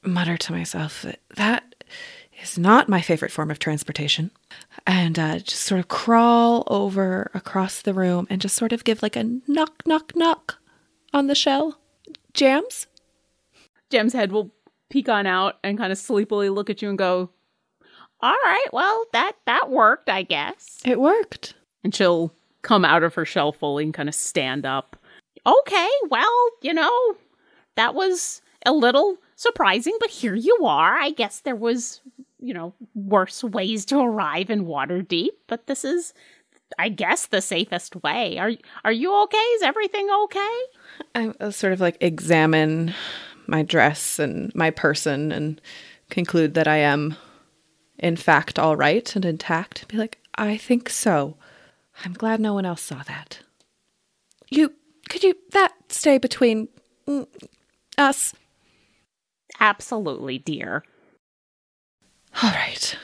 [0.03, 1.75] mutter to myself that that
[2.43, 4.31] is not my favorite form of transportation,
[4.87, 9.03] and uh, just sort of crawl over across the room and just sort of give
[9.03, 10.59] like a knock, knock, knock
[11.13, 11.79] on the shell.
[12.35, 12.87] Jams.
[13.91, 14.53] Jams's head will
[14.91, 17.31] peek on out and kind of sleepily look at you and go,
[18.21, 18.67] All right.
[18.73, 20.79] Well, that that worked, I guess.
[20.85, 21.55] It worked.
[21.83, 22.33] and she'll
[22.69, 24.95] come out of her shell fully and kind of stand up.
[25.47, 25.89] Okay.
[26.11, 27.17] Well, you know,
[27.77, 30.99] that was a little surprising, but here you are.
[30.99, 32.03] I guess there was,
[32.39, 36.13] you know, worse ways to arrive in Waterdeep, but this is
[36.79, 38.37] I guess the safest way.
[38.37, 38.53] Are
[38.85, 39.39] are you okay?
[39.39, 40.61] Is everything okay?
[41.15, 42.93] I sort of like examine
[43.47, 45.59] my dress and my person and
[46.11, 47.17] conclude that I am,
[47.99, 49.89] in fact, all right and intact.
[49.89, 51.39] Be like, I think so.
[52.05, 53.41] I'm glad no one else saw that.
[54.49, 54.75] You
[55.09, 56.69] could you that stay between
[57.07, 57.27] mm,
[57.97, 58.35] us?
[59.61, 60.85] Absolutely, dear.
[62.43, 62.97] All right.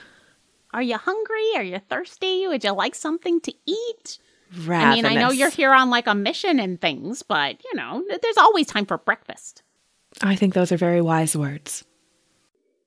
[0.73, 1.51] Are you hungry?
[1.57, 2.47] Are you thirsty?
[2.47, 4.19] Would you like something to eat?
[4.57, 4.69] Ravenous.
[4.69, 8.05] I mean, I know you're here on like a mission and things, but you know,
[8.23, 9.63] there's always time for breakfast.
[10.23, 11.85] I think those are very wise words.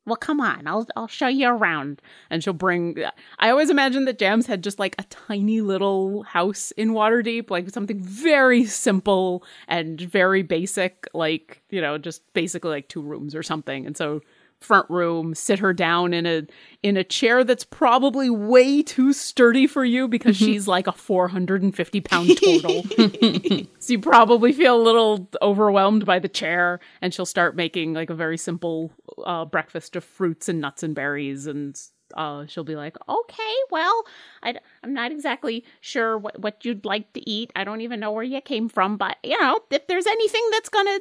[0.08, 2.02] Well, come on, I'll I'll show you around.
[2.30, 2.96] And she'll bring.
[3.40, 7.70] I always imagine that Jams had just like a tiny little house in Waterdeep, like
[7.70, 13.44] something very simple and very basic, like, you know, just basically like two rooms or
[13.44, 13.86] something.
[13.86, 14.22] And so
[14.60, 16.44] front room, sit her down in a
[16.84, 22.02] in a chair that's probably way too sturdy for you because she's like a 450
[22.02, 22.84] pound total.
[23.80, 28.10] so you probably feel a little overwhelmed by the chair, and she'll start making like
[28.10, 28.92] a very simple
[29.26, 31.80] uh, breakfast of fruits and nuts and berries and
[32.16, 34.04] uh, she'll be like, okay, well,
[34.44, 37.52] I, am not exactly sure what, what you'd like to eat.
[37.56, 40.70] I don't even know where you came from, but you know, if there's anything that's
[40.70, 41.00] gonna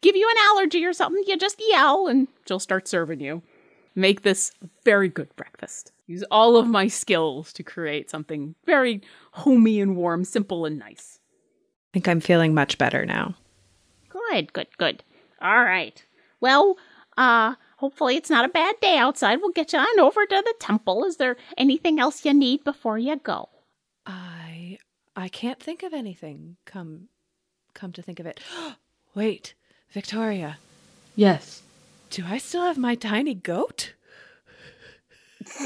[0.00, 3.42] give you an allergy or something, you just yell and she'll start serving you.
[3.94, 4.52] Make this
[4.84, 5.92] very good breakfast.
[6.06, 9.00] Use all of my skills to create something very
[9.32, 11.20] homey and warm, simple and nice.
[11.90, 13.36] I think I'm feeling much better now.
[14.08, 15.04] Good, good, good.
[15.40, 16.04] All right.
[16.40, 16.76] Well,
[17.16, 19.42] uh, Hopefully, it's not a bad day outside.
[19.42, 21.04] We'll get you on over to the temple.
[21.04, 23.50] Is there anything else you need before you go?
[24.06, 24.78] I
[25.14, 26.56] I can't think of anything.
[26.64, 27.08] Come
[27.74, 28.40] come to think of it.
[29.14, 29.52] Wait,
[29.90, 30.56] Victoria.
[31.14, 31.60] Yes.
[32.08, 33.92] Do I still have my tiny goat?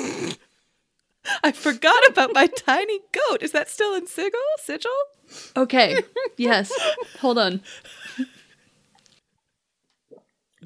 [1.45, 3.45] I forgot about my tiny goat.
[3.45, 4.41] Is that still in Sigil?
[4.57, 4.91] Sigil?
[5.57, 6.01] Okay.
[6.37, 6.73] Yes.
[7.21, 7.61] Hold on.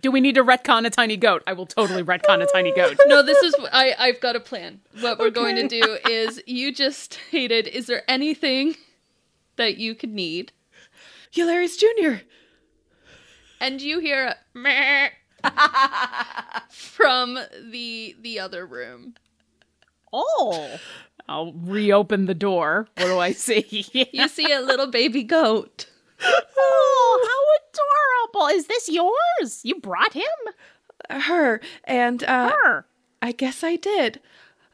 [0.02, 1.44] Do we need to retcon a tiny goat?
[1.46, 2.98] I will totally retcon a tiny goat.
[3.06, 3.94] No, this is I.
[3.98, 4.80] I've got a plan.
[5.00, 7.68] What we're going to do is you just stated.
[7.68, 8.74] Is there anything
[9.56, 10.52] that you could need?
[11.32, 12.22] Yllairies Junior.
[13.60, 15.10] And you hear a meh
[16.70, 17.38] from
[17.70, 19.14] the the other room.
[20.12, 20.78] Oh.
[21.28, 22.88] I'll reopen the door.
[22.96, 23.86] What do I see?
[24.12, 25.86] You see a little baby goat.
[26.24, 28.56] Oh, how adorable.
[28.56, 29.60] Is this yours?
[29.64, 30.24] You brought him?
[31.10, 31.60] Her.
[31.84, 32.86] And uh Her.
[33.20, 34.20] I guess I did.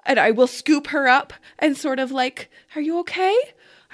[0.06, 3.34] And I will scoop her up and sort of like, "Are you okay?"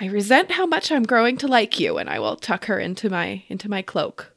[0.00, 3.08] I resent how much I'm growing to like you, and I will tuck her into
[3.10, 4.32] my into my cloak.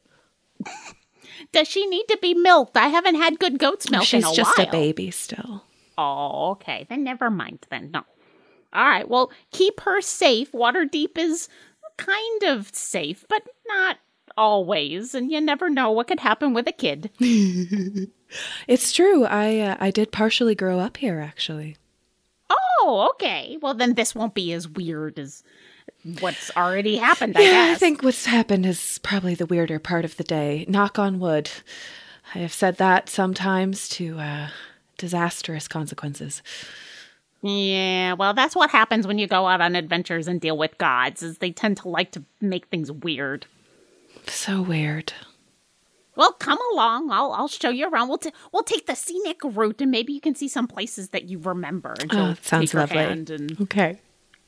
[1.52, 2.76] Does she need to be milked?
[2.76, 4.68] I haven't had good goat's milk She's in a just while.
[4.68, 5.64] a baby still.
[5.96, 6.86] Oh, okay.
[6.88, 7.90] Then never mind then.
[7.92, 8.02] No.
[8.72, 9.08] All right.
[9.08, 10.52] Well, keep her safe.
[10.52, 11.48] Waterdeep is
[11.98, 13.98] kind of safe, but not
[14.36, 17.10] always, and you never know what could happen with a kid.
[18.66, 19.24] It's true.
[19.24, 21.76] I uh, I did partially grow up here, actually.
[22.50, 23.58] Oh, okay.
[23.60, 25.42] Well, then this won't be as weird as
[26.20, 27.76] what's already happened, I yeah, guess.
[27.76, 30.64] I think what's happened is probably the weirder part of the day.
[30.68, 31.50] Knock on wood.
[32.34, 34.48] I have said that sometimes to uh,
[34.98, 36.42] disastrous consequences.
[37.42, 41.22] Yeah, well, that's what happens when you go out on adventures and deal with gods,
[41.22, 43.46] is they tend to like to make things weird.
[44.26, 45.12] So weird.
[46.16, 47.12] Well, come along.
[47.12, 48.08] I'll I'll show you around.
[48.08, 51.24] We'll t- we'll take the scenic route, and maybe you can see some places that
[51.28, 51.94] you remember.
[52.00, 52.98] And Oh, sounds lovely.
[52.98, 53.98] and Okay.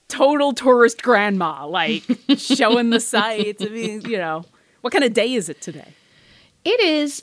[0.08, 2.02] total tourist grandma, like
[2.36, 3.62] showing the sights.
[3.62, 4.44] I mean, you know,
[4.80, 5.94] what kind of day is it today?
[6.64, 7.22] It is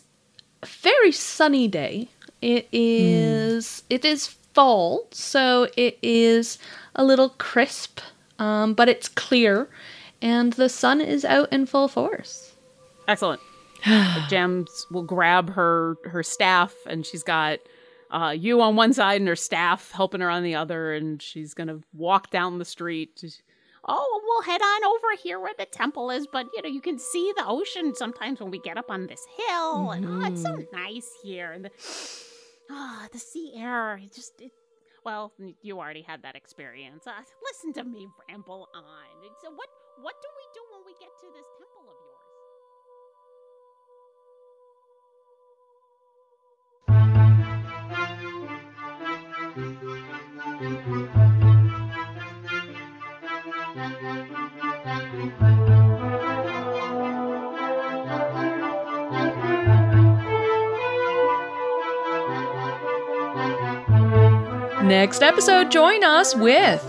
[0.64, 2.08] a very sunny day.
[2.42, 2.70] It hmm.
[2.72, 6.58] is it is fall, so it is
[6.96, 8.00] a little crisp,
[8.40, 9.70] um, but it's clear,
[10.20, 12.56] and the sun is out in full force.
[13.08, 13.40] Excellent.
[14.30, 17.60] Jams will grab her her staff, and she's got
[18.10, 21.54] uh, you on one side and her staff helping her on the other, and she's
[21.54, 23.24] gonna walk down the street.
[23.88, 26.98] Oh, we'll head on over here where the temple is, but you know you can
[26.98, 30.58] see the ocean sometimes when we get up on this hill, and oh, it's so
[30.74, 31.72] nice here, and the
[32.70, 33.98] ah, the sea air.
[33.98, 34.52] It just it.
[35.04, 37.08] Well, you already had that experience.
[37.08, 38.84] Uh, listen to me ramble on.
[39.42, 39.70] So what
[40.02, 41.96] what do we do when we get to this temple of
[54.28, 54.37] yours?
[64.88, 66.82] Next episode, join us with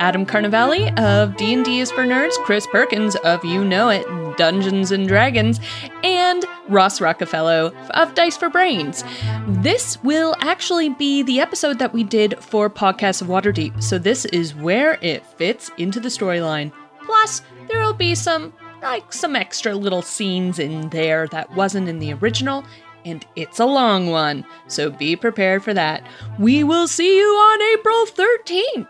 [0.00, 4.04] Adam Carnivale of D&D is for Nerds, Chris Perkins of You Know It,
[4.36, 5.58] Dungeons and Dragons,
[6.04, 9.02] and Ross Rockefeller of Dice for Brains.
[9.46, 14.26] This will actually be the episode that we did for Podcasts of Waterdeep, so this
[14.26, 16.70] is where it fits into the storyline.
[17.02, 21.98] Plus, there will be some like some extra little scenes in there that wasn't in
[21.98, 22.62] the original
[23.04, 26.02] and it's a long one, so be prepared for that.
[26.38, 28.88] We will see you on April 13th.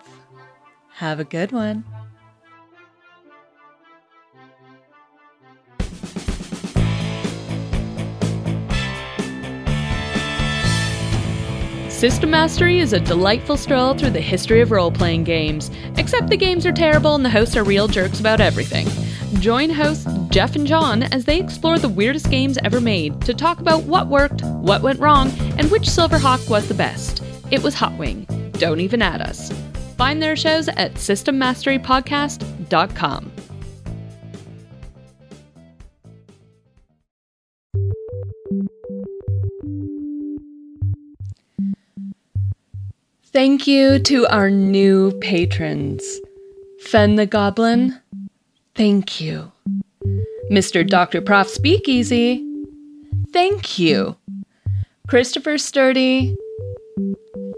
[0.94, 1.84] Have a good one.
[11.88, 16.36] System Mastery is a delightful stroll through the history of role playing games, except the
[16.36, 18.86] games are terrible and the hosts are real jerks about everything.
[19.35, 23.61] Join host Jeff and John as they explore the weirdest games ever made to talk
[23.61, 27.22] about what worked, what went wrong, and which Silverhawk was the best.
[27.51, 28.26] It was Hot Wing.
[28.53, 29.53] Don't even add us.
[29.97, 33.33] Find their shows at systemmasterypodcast.com.
[43.31, 46.03] Thank you to our new patrons.
[46.81, 48.01] Fen the Goblin,
[48.79, 49.51] thank you.
[50.51, 50.89] Mr.
[50.89, 51.20] Dr.
[51.20, 52.47] Prof Speakeasy,
[53.33, 54.16] thank you.
[55.09, 56.37] Christopher Sturdy,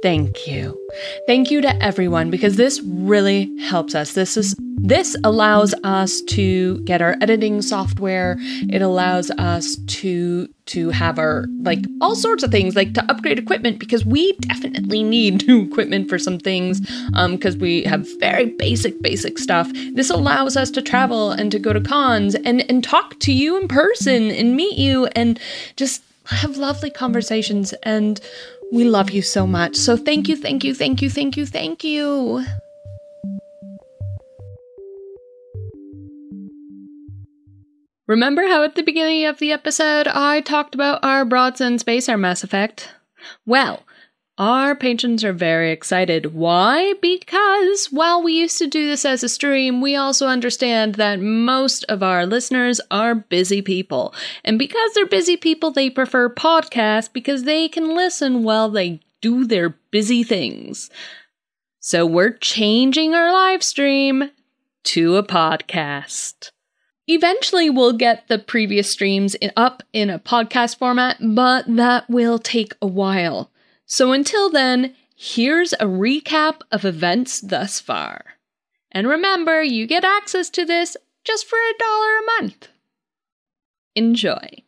[0.02, 0.78] thank you.
[1.26, 4.14] Thank you to everyone because this really helps us.
[4.14, 8.36] This is this allows us to get our editing software.
[8.70, 13.38] It allows us to to have our like all sorts of things like to upgrade
[13.38, 16.80] equipment because we definitely need new equipment for some things
[17.14, 19.70] um because we have very basic basic stuff.
[19.92, 23.60] This allows us to travel and to go to cons and and talk to you
[23.60, 25.38] in person and meet you and
[25.76, 28.20] just have lovely conversations and
[28.72, 29.76] we love you so much.
[29.76, 32.44] So thank you, thank you, thank you, thank you, thank you.
[38.06, 42.08] Remember how at the beginning of the episode I talked about our Broads in Space,
[42.08, 42.88] our Mass Effect?
[43.46, 43.84] Well,
[44.40, 46.32] our patrons are very excited.
[46.34, 46.94] Why?
[47.02, 51.84] Because while we used to do this as a stream, we also understand that most
[51.90, 54.14] of our listeners are busy people.
[54.42, 59.44] And because they're busy people, they prefer podcasts because they can listen while they do
[59.44, 60.88] their busy things.
[61.78, 64.30] So we're changing our live stream
[64.84, 66.50] to a podcast.
[67.06, 72.72] Eventually, we'll get the previous streams up in a podcast format, but that will take
[72.80, 73.50] a while.
[73.92, 78.36] So until then, here's a recap of events thus far.
[78.92, 82.68] And remember, you get access to this just for a dollar a month.
[83.96, 84.62] Enjoy.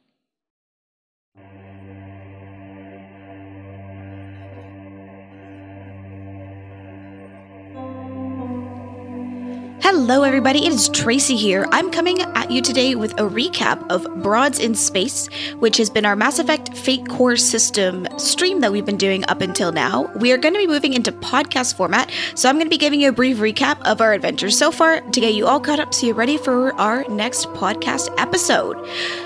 [9.83, 10.65] Hello, everybody.
[10.65, 11.67] It is Tracy here.
[11.73, 15.27] I'm coming at you today with a recap of Broads in Space,
[15.59, 19.41] which has been our Mass Effect Fate Core system stream that we've been doing up
[19.41, 20.05] until now.
[20.15, 23.01] We are going to be moving into podcast format, so I'm going to be giving
[23.01, 25.93] you a brief recap of our adventures so far to get you all caught up
[25.93, 28.79] so you're ready for our next podcast episode.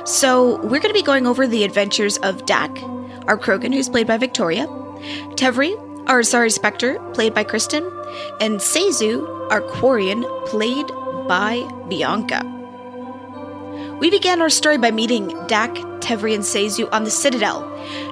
[0.09, 2.71] So, we're going to be going over the adventures of Dak,
[3.29, 4.67] our Krogan, who's played by Victoria,
[5.37, 7.85] Tevri, our Asari Spectre, played by Kristen,
[8.41, 10.87] and Seizu, our Quarian, played
[11.29, 12.43] by Bianca.
[14.01, 17.67] We began our story by meeting Dak, Tevri, and Seizu on the Citadel.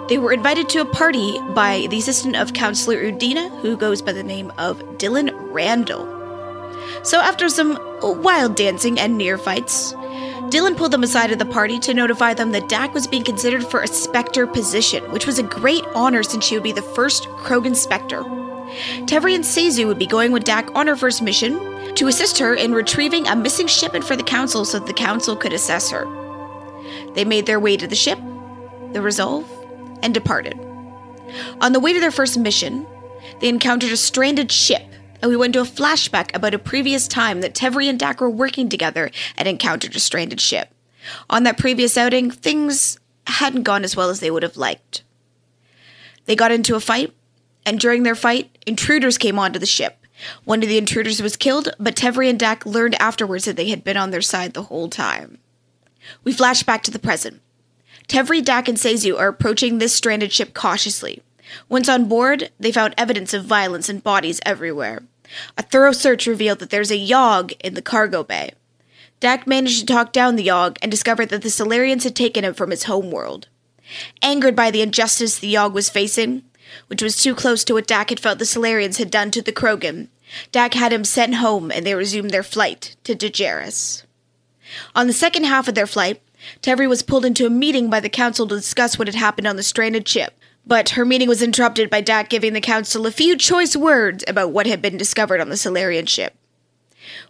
[0.09, 4.13] They were invited to a party by the assistant of Counselor Udina, who goes by
[4.13, 6.07] the name of Dylan Randall.
[7.03, 9.95] So, after some wild dancing and near fights,
[10.55, 13.67] Dylan pulled them aside at the party to notify them that Dak was being considered
[13.67, 17.25] for a Spectre position, which was a great honor since she would be the first
[17.25, 18.23] Krogan Spectre.
[19.03, 21.59] Tevri and Seizu would be going with Dak on her first mission
[21.97, 25.35] to assist her in retrieving a missing shipment for the Council so that the Council
[25.35, 26.07] could assess her.
[27.15, 28.21] They made their way to the ship,
[28.93, 29.51] the Resolve,
[30.05, 30.57] and departed.
[31.63, 32.87] On the way to their first mission,
[33.41, 34.87] they encountered a stranded ship,
[35.25, 38.29] and we went to a flashback about a previous time that Tevri and Dak were
[38.29, 40.69] working together and encountered a stranded ship.
[41.31, 45.03] On that previous outing, things hadn't gone as well as they would have liked.
[46.27, 47.15] They got into a fight,
[47.65, 49.97] and during their fight, intruders came onto the ship.
[50.45, 53.83] One of the intruders was killed, but Tevri and Dak learned afterwards that they had
[53.83, 55.39] been on their side the whole time.
[56.23, 57.41] We flash back to the present.
[58.09, 61.23] Tevri, Dak, and Seizu are approaching this stranded ship cautiously.
[61.71, 65.01] Once on board, they found evidence of violence and bodies everywhere.
[65.57, 68.53] A thorough search revealed that there's a Yahg in the cargo bay.
[69.21, 72.55] Dak managed to talk down the Yahg and discovered that the Salarians had taken him
[72.55, 73.49] from his homeworld.
[74.23, 76.43] Angered by the injustice the Yahg was facing,
[76.89, 79.53] which was too close to what Dak had felt the Salarians had done to the
[79.53, 80.09] Krogan,
[80.53, 84.03] Dak had him sent home and they resumed their flight to Dejaris.
[84.95, 86.21] On the second half of their flight,
[86.63, 89.57] Tevri was pulled into a meeting by the Council to discuss what had happened on
[89.57, 93.37] the stranded ship, but her meeting was interrupted by Dak giving the Council a few
[93.37, 96.35] choice words about what had been discovered on the Salarian ship.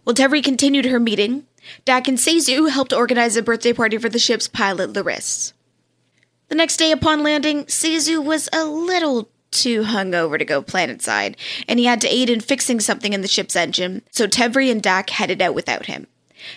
[0.03, 1.45] While Tevri continued her meeting,
[1.83, 5.53] Dak and Seizu helped organize a birthday party for the ship's pilot, Laris.
[6.47, 11.35] The next day upon landing, Seizu was a little too hungover to go planetside,
[11.67, 14.81] and he had to aid in fixing something in the ship's engine, so Tevri and
[14.81, 16.07] Dak headed out without him.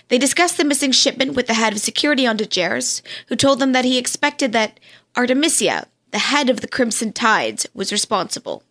[0.08, 3.72] They discussed the missing shipment with the head of security on Dejaris, who told them
[3.72, 4.78] that he expected that
[5.16, 8.62] Artemisia, the head of the Crimson Tides, was responsible.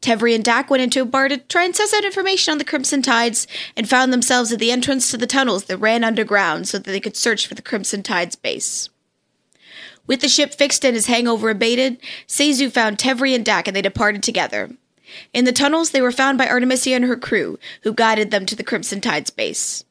[0.00, 2.64] Tevri and Dak went into a bar to try and suss out information on the
[2.64, 6.78] Crimson Tides and found themselves at the entrance to the tunnels that ran underground so
[6.78, 8.88] that they could search for the Crimson Tides base.
[10.06, 13.82] With the ship fixed and his hangover abated, Seizu found Tevri and Dak and they
[13.82, 14.70] departed together.
[15.32, 18.56] In the tunnels, they were found by Artemisia and her crew, who guided them to
[18.56, 19.84] the Crimson Tides base.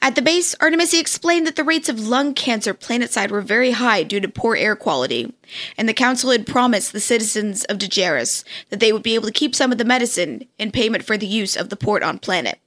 [0.00, 4.02] At the base, Artemisia explained that the rates of lung cancer planetside were very high
[4.02, 5.34] due to poor air quality,
[5.76, 9.32] and the Council had promised the citizens of Dejaris that they would be able to
[9.32, 12.58] keep some of the medicine in payment for the use of the port on planet.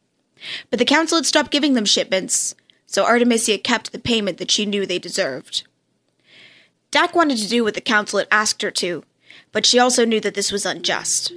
[0.69, 2.55] But the Council had stopped giving them shipments,
[2.85, 5.65] so Artemisia kept the payment that she knew they deserved.
[6.91, 9.03] Dak wanted to do what the Council had asked her to,
[9.51, 11.33] but she also knew that this was unjust.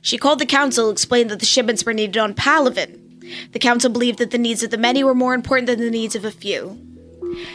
[0.00, 3.03] She called the Council, explained that the shipments were needed on Palaven,
[3.52, 6.14] the council believed that the needs of the many were more important than the needs
[6.14, 6.78] of a few.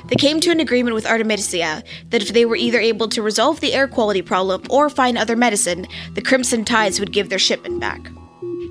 [0.08, 3.60] They came to an agreement with Artemisia that if they were either able to resolve
[3.60, 7.80] the air quality problem or find other medicine, the Crimson Tides would give their shipment
[7.80, 8.10] back.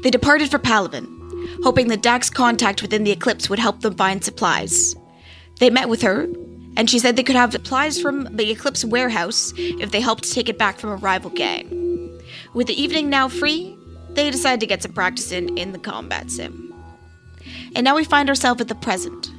[0.02, 1.06] They departed for Palaven,
[1.62, 4.94] hoping that Dak's contact within the Eclipse would help them find supplies.
[5.58, 6.28] They met with her,
[6.76, 10.48] and she said they could have supplies from the Eclipse warehouse if they helped take
[10.48, 12.20] it back from a rival gang.
[12.54, 13.76] With the evening now free,
[14.10, 16.74] they decided to get some practice in in the combat sim.
[17.78, 19.30] And now we find ourselves at the present,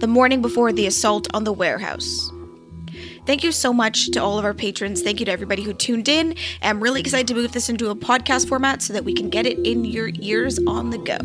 [0.00, 2.32] the morning before the assault on the warehouse.
[3.26, 5.02] Thank you so much to all of our patrons.
[5.02, 6.36] Thank you to everybody who tuned in.
[6.62, 9.44] I'm really excited to move this into a podcast format so that we can get
[9.44, 11.18] it in your ears on the go.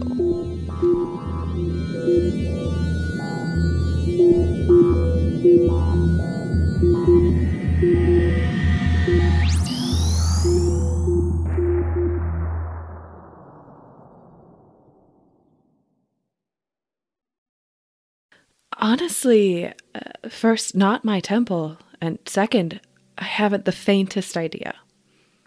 [18.81, 22.81] Honestly, uh, first, not my temple, and second,
[23.17, 24.73] I haven't the faintest idea.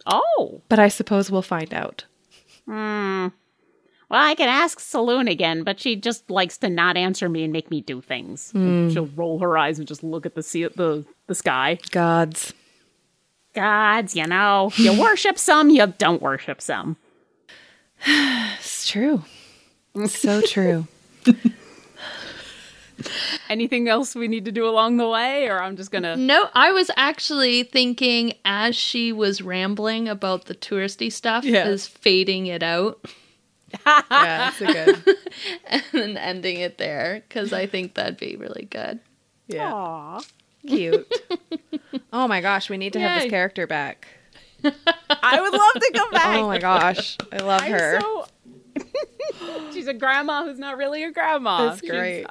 [0.07, 0.61] Oh.
[0.68, 2.05] But I suppose we'll find out.
[2.66, 3.28] Hmm.
[4.09, 7.53] Well, I could ask Selûne again, but she just likes to not answer me and
[7.53, 8.53] make me do things.
[8.53, 11.78] She'll roll her eyes and just look at the sea, the the sky.
[11.91, 12.53] Gods.
[13.55, 16.97] Gods, you know, you worship some, you don't worship some.
[18.07, 19.24] It's true.
[20.07, 20.87] so true.
[23.49, 26.17] Anything else we need to do along the way, or I'm just gonna.
[26.17, 31.67] No, I was actually thinking as she was rambling about the touristy stuff, Yeah.
[31.69, 33.05] is fading it out
[33.87, 35.19] Yeah, that's a good.
[35.67, 39.01] and then ending it there because I think that'd be really good.
[39.49, 39.73] Yeah.
[39.73, 40.21] Aw.
[40.67, 41.13] Cute.
[42.13, 44.07] oh my gosh, we need to have this character back.
[44.65, 46.39] I would love to come oh back.
[46.39, 47.19] Oh my gosh.
[47.33, 48.01] I love I'm her.
[48.01, 48.27] so-
[49.73, 51.69] She's a grandma who's not really a grandma.
[51.69, 52.27] That's great.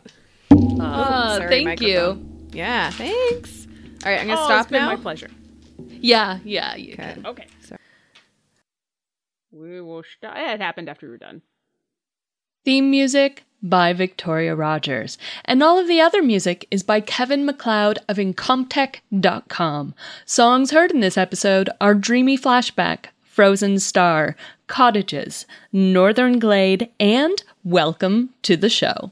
[0.86, 2.50] Uh, sorry, thank microphone.
[2.52, 3.68] Yeah, thanks.
[4.06, 4.90] All right, I'm going to oh, stop it's been now.
[4.90, 5.30] my pleasure.
[5.90, 7.14] Yeah, yeah, you Okay.
[7.14, 7.26] can.
[7.26, 7.48] Okay.
[7.62, 7.80] Sorry.
[9.52, 10.38] We will start.
[10.38, 11.42] It happened after we were done.
[12.66, 15.18] Theme music by Victoria Rogers.
[15.46, 19.96] And all of the other music is by Kevin MacLeod of Incompetech.com.
[20.26, 24.36] Songs heard in this episode are Dreamy Flashback, Frozen Star,
[24.68, 29.12] Cottages, Northern Glade, and Welcome to the Show.